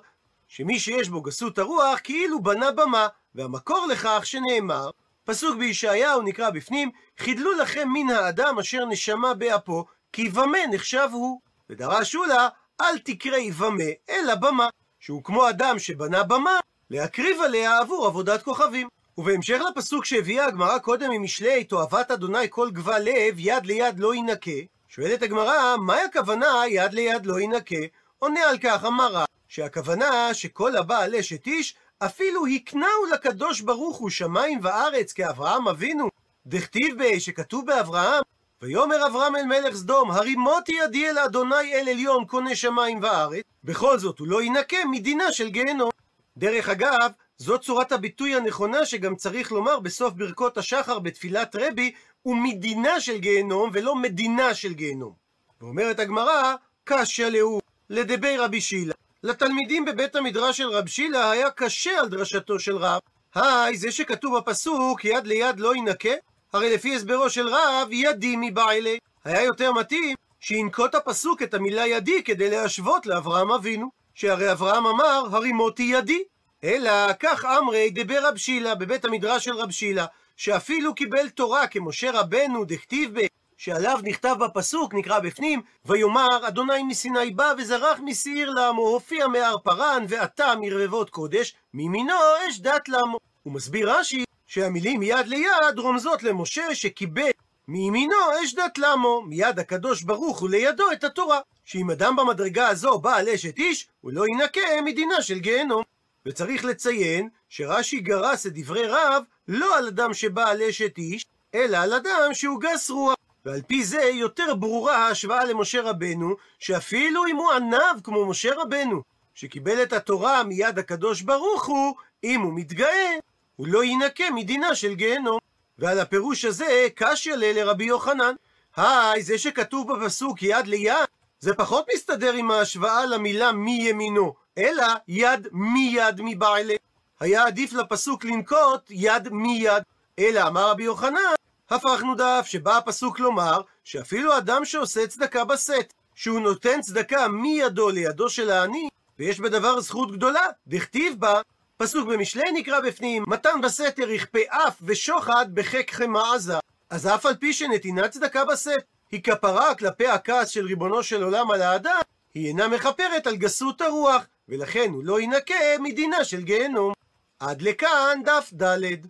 שמי 0.48 0.78
שיש 0.78 1.08
בו 1.08 1.22
גסות 1.22 1.58
הרוח, 1.58 1.98
כאילו 2.04 2.42
בנה 2.42 2.72
במה, 2.72 3.08
והמקור 3.34 3.86
לכך 3.86 4.20
שנאמר, 4.24 4.90
פסוק 5.24 5.58
בישעיהו 5.58 6.22
נקרא 6.22 6.50
בפנים, 6.50 6.90
חידלו 7.18 7.52
לכם 7.52 7.88
מן 7.92 8.10
האדם 8.10 8.58
אשר 8.58 8.84
נשמה 8.84 9.34
באפו, 9.34 9.84
כי 10.12 10.28
במה 10.28 10.58
נחשב 10.70 11.08
הוא. 11.12 11.40
ודרש 11.70 12.14
אולה, 12.14 12.48
אל 12.80 12.98
תקראי 12.98 13.50
במה, 13.50 13.84
אלא 14.10 14.34
במה, 14.34 14.68
שהוא 15.00 15.24
כמו 15.24 15.48
אדם 15.48 15.78
שבנה 15.78 16.22
במה, 16.22 16.58
להקריב 16.90 17.40
עליה 17.40 17.78
עבור 17.78 18.06
עבודת 18.06 18.42
כוכבים. 18.42 18.88
ובהמשך 19.18 19.60
לפסוק 19.70 20.04
שהביאה 20.04 20.46
הגמרא 20.46 20.78
קודם 20.78 21.10
ממשלי, 21.10 21.64
תועבת 21.64 22.10
אדוני 22.10 22.46
כל 22.50 22.70
גבל 22.70 23.02
לב, 23.02 23.34
יד 23.38 23.66
ליד 23.66 23.98
לא 23.98 24.14
יינקה, 24.14 24.50
שואלת 24.88 25.22
הגמרא, 25.22 25.76
מהי 25.76 26.04
הכוונה 26.04 26.62
יד 26.68 26.92
ליד 26.92 27.26
לא 27.26 27.40
יינקה? 27.40 27.76
עונה 28.18 28.40
על 28.40 28.58
כך 28.58 28.84
המרא, 28.84 29.24
שהכוונה 29.48 30.34
שכל 30.34 30.76
הבא 30.76 30.98
על 30.98 31.14
אשת 31.14 31.46
איש, 31.46 31.74
אפילו 31.98 32.46
הקנהו 32.46 33.06
לקדוש 33.12 33.60
ברוך 33.60 33.96
הוא 33.96 34.10
שמיים 34.10 34.58
וארץ 34.62 35.12
כאברהם 35.12 35.68
אבינו. 35.68 36.08
דכתיב. 36.46 36.92
שכתוב 37.18 37.66
באברהם, 37.66 38.22
ויאמר 38.62 39.06
אברהם 39.06 39.36
אל 39.36 39.44
מלך 39.44 39.74
סדום, 39.74 40.10
הרימותי 40.10 40.72
ידי 40.84 41.10
אל 41.10 41.18
אדוני 41.18 41.74
אל 41.74 41.88
עליון 41.88 42.24
קונה 42.24 42.56
שמיים 42.56 43.02
וארץ, 43.02 43.44
בכל 43.64 43.98
זאת 43.98 44.18
הוא 44.18 44.28
לא 44.28 44.42
ינקה 44.42 44.76
מדינה 44.90 45.32
של 45.32 45.48
גיהנום. 45.48 45.90
דרך 46.36 46.68
אגב, 46.68 47.10
זאת 47.38 47.60
צורת 47.60 47.92
הביטוי 47.92 48.34
הנכונה 48.34 48.86
שגם 48.86 49.16
צריך 49.16 49.52
לומר 49.52 49.80
בסוף 49.80 50.12
ברכות 50.12 50.58
השחר 50.58 50.98
בתפילת 50.98 51.56
רבי, 51.56 51.92
ומדינה 52.26 53.00
של 53.00 53.18
גיהנום 53.18 53.70
ולא 53.72 53.96
מדינה 53.96 54.54
של 54.54 54.72
גיהנום. 54.72 55.12
ואומרת 55.60 55.98
הגמרא, 55.98 56.54
קשה 56.84 57.30
להו, 57.30 57.60
לדבי 57.90 58.36
רבי 58.36 58.60
שילה. 58.60 58.94
לתלמידים 59.22 59.84
בבית 59.84 60.16
המדרש 60.16 60.56
של 60.56 60.68
רב 60.68 60.86
שילה 60.86 61.30
היה 61.30 61.50
קשה 61.50 62.00
על 62.00 62.08
דרשתו 62.08 62.58
של 62.58 62.76
רב. 62.76 63.00
היי, 63.34 63.76
זה 63.76 63.92
שכתוב 63.92 64.38
בפסוק 64.38 65.04
יד 65.04 65.26
ליד 65.26 65.60
לא 65.60 65.76
ינקה, 65.76 66.14
הרי 66.52 66.74
לפי 66.74 66.96
הסברו 66.96 67.30
של 67.30 67.48
רב, 67.48 67.88
ידי 67.90 68.36
מבעלי. 68.40 68.98
היה 69.24 69.42
יותר 69.42 69.72
מתאים 69.72 70.16
שינקוט 70.40 70.94
הפסוק 70.94 71.42
את 71.42 71.54
המילה 71.54 71.86
ידי 71.86 72.22
כדי 72.22 72.50
להשוות 72.50 73.06
לאברהם 73.06 73.52
אבינו, 73.52 73.90
שהרי 74.14 74.52
אברהם 74.52 74.86
אמר, 74.86 75.24
הרימותי 75.30 75.82
ידי. 75.82 76.22
אלא 76.64 76.90
כך 77.20 77.44
אמרי 77.44 77.90
דבר 77.90 78.28
רב 78.28 78.36
שילה 78.36 78.74
בבית 78.74 79.04
המדרש 79.04 79.44
של 79.44 79.54
רב 79.54 79.70
שילה, 79.70 80.06
שאפילו 80.36 80.94
קיבל 80.94 81.28
תורה 81.28 81.66
כמשה 81.66 82.10
רבנו 82.10 82.64
דכתיב 82.64 83.20
ב... 83.20 83.26
שעליו 83.56 83.98
נכתב 84.02 84.36
בפסוק, 84.40 84.94
נקרא 84.94 85.18
בפנים, 85.18 85.62
ויאמר 85.84 86.48
אדוני 86.48 86.82
מסיני 86.82 87.30
בא 87.30 87.52
וזרח 87.58 87.98
משעיר 88.04 88.50
לעמו, 88.50 88.82
הופיע 88.82 89.26
מהר 89.26 89.58
פרן 89.58 90.04
ועתה 90.08 90.54
מרבבות 90.60 91.10
קודש, 91.10 91.54
מימינו 91.74 92.14
אש 92.48 92.60
דת 92.60 92.88
לעמו. 92.88 93.18
הוא 93.42 93.52
מסביר 93.52 93.98
רש"י 93.98 94.24
שהמילים 94.52 95.02
יד 95.02 95.26
ליד 95.26 95.78
רומזות 95.78 96.22
למשה 96.22 96.74
שקיבל 96.74 97.30
מימינו 97.68 98.16
אש 98.44 98.54
דת 98.54 98.78
לעמו, 98.78 99.22
מיד 99.22 99.58
הקדוש 99.58 100.02
ברוך 100.02 100.40
הוא 100.40 100.50
לידו 100.50 100.92
את 100.92 101.04
התורה. 101.04 101.40
שאם 101.64 101.90
אדם 101.90 102.16
במדרגה 102.16 102.68
הזו 102.68 102.98
בעל 102.98 103.28
אשת 103.28 103.58
איש, 103.58 103.88
הוא 104.00 104.12
לא 104.12 104.24
ינקה 104.26 104.60
מדינה 104.84 105.22
של 105.22 105.38
גיהנום. 105.38 105.82
וצריך 106.26 106.64
לציין 106.64 107.28
שרש"י 107.48 108.00
גרס 108.00 108.46
את 108.46 108.52
דברי 108.54 108.86
רב 108.86 109.22
לא 109.48 109.78
על 109.78 109.88
אדם 109.88 110.14
שבעל 110.14 110.62
אשת 110.62 110.98
איש, 110.98 111.26
אלא 111.54 111.76
על 111.76 111.94
אדם 111.94 112.30
שהוא 112.32 112.60
גס 112.60 112.90
רוח. 112.90 113.14
ועל 113.44 113.62
פי 113.66 113.84
זה 113.84 114.02
יותר 114.02 114.54
ברורה 114.54 114.96
ההשוואה 114.96 115.44
למשה 115.44 115.82
רבנו, 115.82 116.36
שאפילו 116.58 117.26
אם 117.26 117.36
הוא 117.36 117.52
ענב 117.52 118.00
כמו 118.04 118.26
משה 118.26 118.54
רבנו, 118.54 119.02
שקיבל 119.34 119.82
את 119.82 119.92
התורה 119.92 120.42
מיד 120.42 120.78
הקדוש 120.78 121.22
ברוך 121.22 121.66
הוא, 121.66 121.94
אם 122.24 122.40
הוא 122.40 122.52
מתגאה, 122.54 123.16
הוא 123.62 123.68
לא 123.68 123.84
יינקה 123.84 124.24
מדינה 124.34 124.74
של 124.74 124.94
גיהנום. 124.94 125.38
ועל 125.78 126.00
הפירוש 126.00 126.44
הזה 126.44 126.88
קשיא 126.94 127.34
לרבי 127.34 127.84
יוחנן. 127.84 128.34
היי, 128.76 129.22
זה 129.22 129.38
שכתוב 129.38 129.92
בפסוק 129.92 130.42
יד 130.42 130.66
ליד, 130.66 131.08
זה 131.40 131.54
פחות 131.54 131.86
מסתדר 131.94 132.32
עם 132.32 132.50
ההשוואה 132.50 133.06
למילה 133.06 133.52
מימינו, 133.52 134.34
אלא 134.58 134.86
יד 135.08 135.48
מיד 135.52 136.20
מבעלה. 136.24 136.74
היה 137.20 137.46
עדיף 137.46 137.72
לפסוק 137.72 138.24
לנקוט 138.24 138.90
יד 138.90 139.28
מיד. 139.28 139.82
אלא 140.18 140.46
אמר 140.46 140.70
רבי 140.70 140.82
יוחנן, 140.84 141.34
הפכנו 141.70 142.14
דף, 142.14 142.46
שבא 142.46 142.76
הפסוק 142.76 143.20
לומר 143.20 143.60
שאפילו 143.84 144.38
אדם 144.38 144.64
שעושה 144.64 145.06
צדקה 145.06 145.44
בסט, 145.44 145.92
שהוא 146.14 146.40
נותן 146.40 146.80
צדקה 146.80 147.28
מידו 147.28 147.90
לידו 147.90 148.28
של 148.28 148.50
העני, 148.50 148.88
ויש 149.18 149.40
בדבר 149.40 149.80
זכות 149.80 150.12
גדולה, 150.12 150.46
דכתיב 150.66 151.20
בה, 151.20 151.40
פסוק 151.82 152.08
במשלי 152.08 152.52
נקרא 152.52 152.80
בפנים, 152.80 153.24
מתן 153.26 153.60
בסתר 153.62 154.10
יכפה 154.10 154.38
אף 154.48 154.76
ושוחד 154.82 155.46
בחק 155.54 155.90
חמא 155.90 156.34
עזה. 156.34 156.54
אז 156.90 157.06
אף 157.06 157.26
על 157.26 157.36
פי 157.36 157.52
שנתינת 157.52 158.10
צדקה 158.10 158.44
בסט 158.44 158.70
היא 159.12 159.22
כפרה 159.22 159.74
כלפי 159.74 160.06
הכעס 160.06 160.48
של 160.48 160.66
ריבונו 160.66 161.02
של 161.02 161.22
עולם 161.22 161.50
על 161.50 161.62
האדם, 161.62 162.00
היא 162.34 162.48
אינה 162.48 162.68
מכפרת 162.68 163.26
על 163.26 163.36
גסות 163.36 163.80
הרוח, 163.80 164.26
ולכן 164.48 164.90
הוא 164.92 165.04
לא 165.04 165.20
ינקה 165.20 165.54
מדינה 165.80 166.24
של 166.24 166.42
גיהנום. 166.42 166.92
עד 167.40 167.62
לכאן 167.62 168.20
דף 168.24 168.50
ד'. 168.62 169.06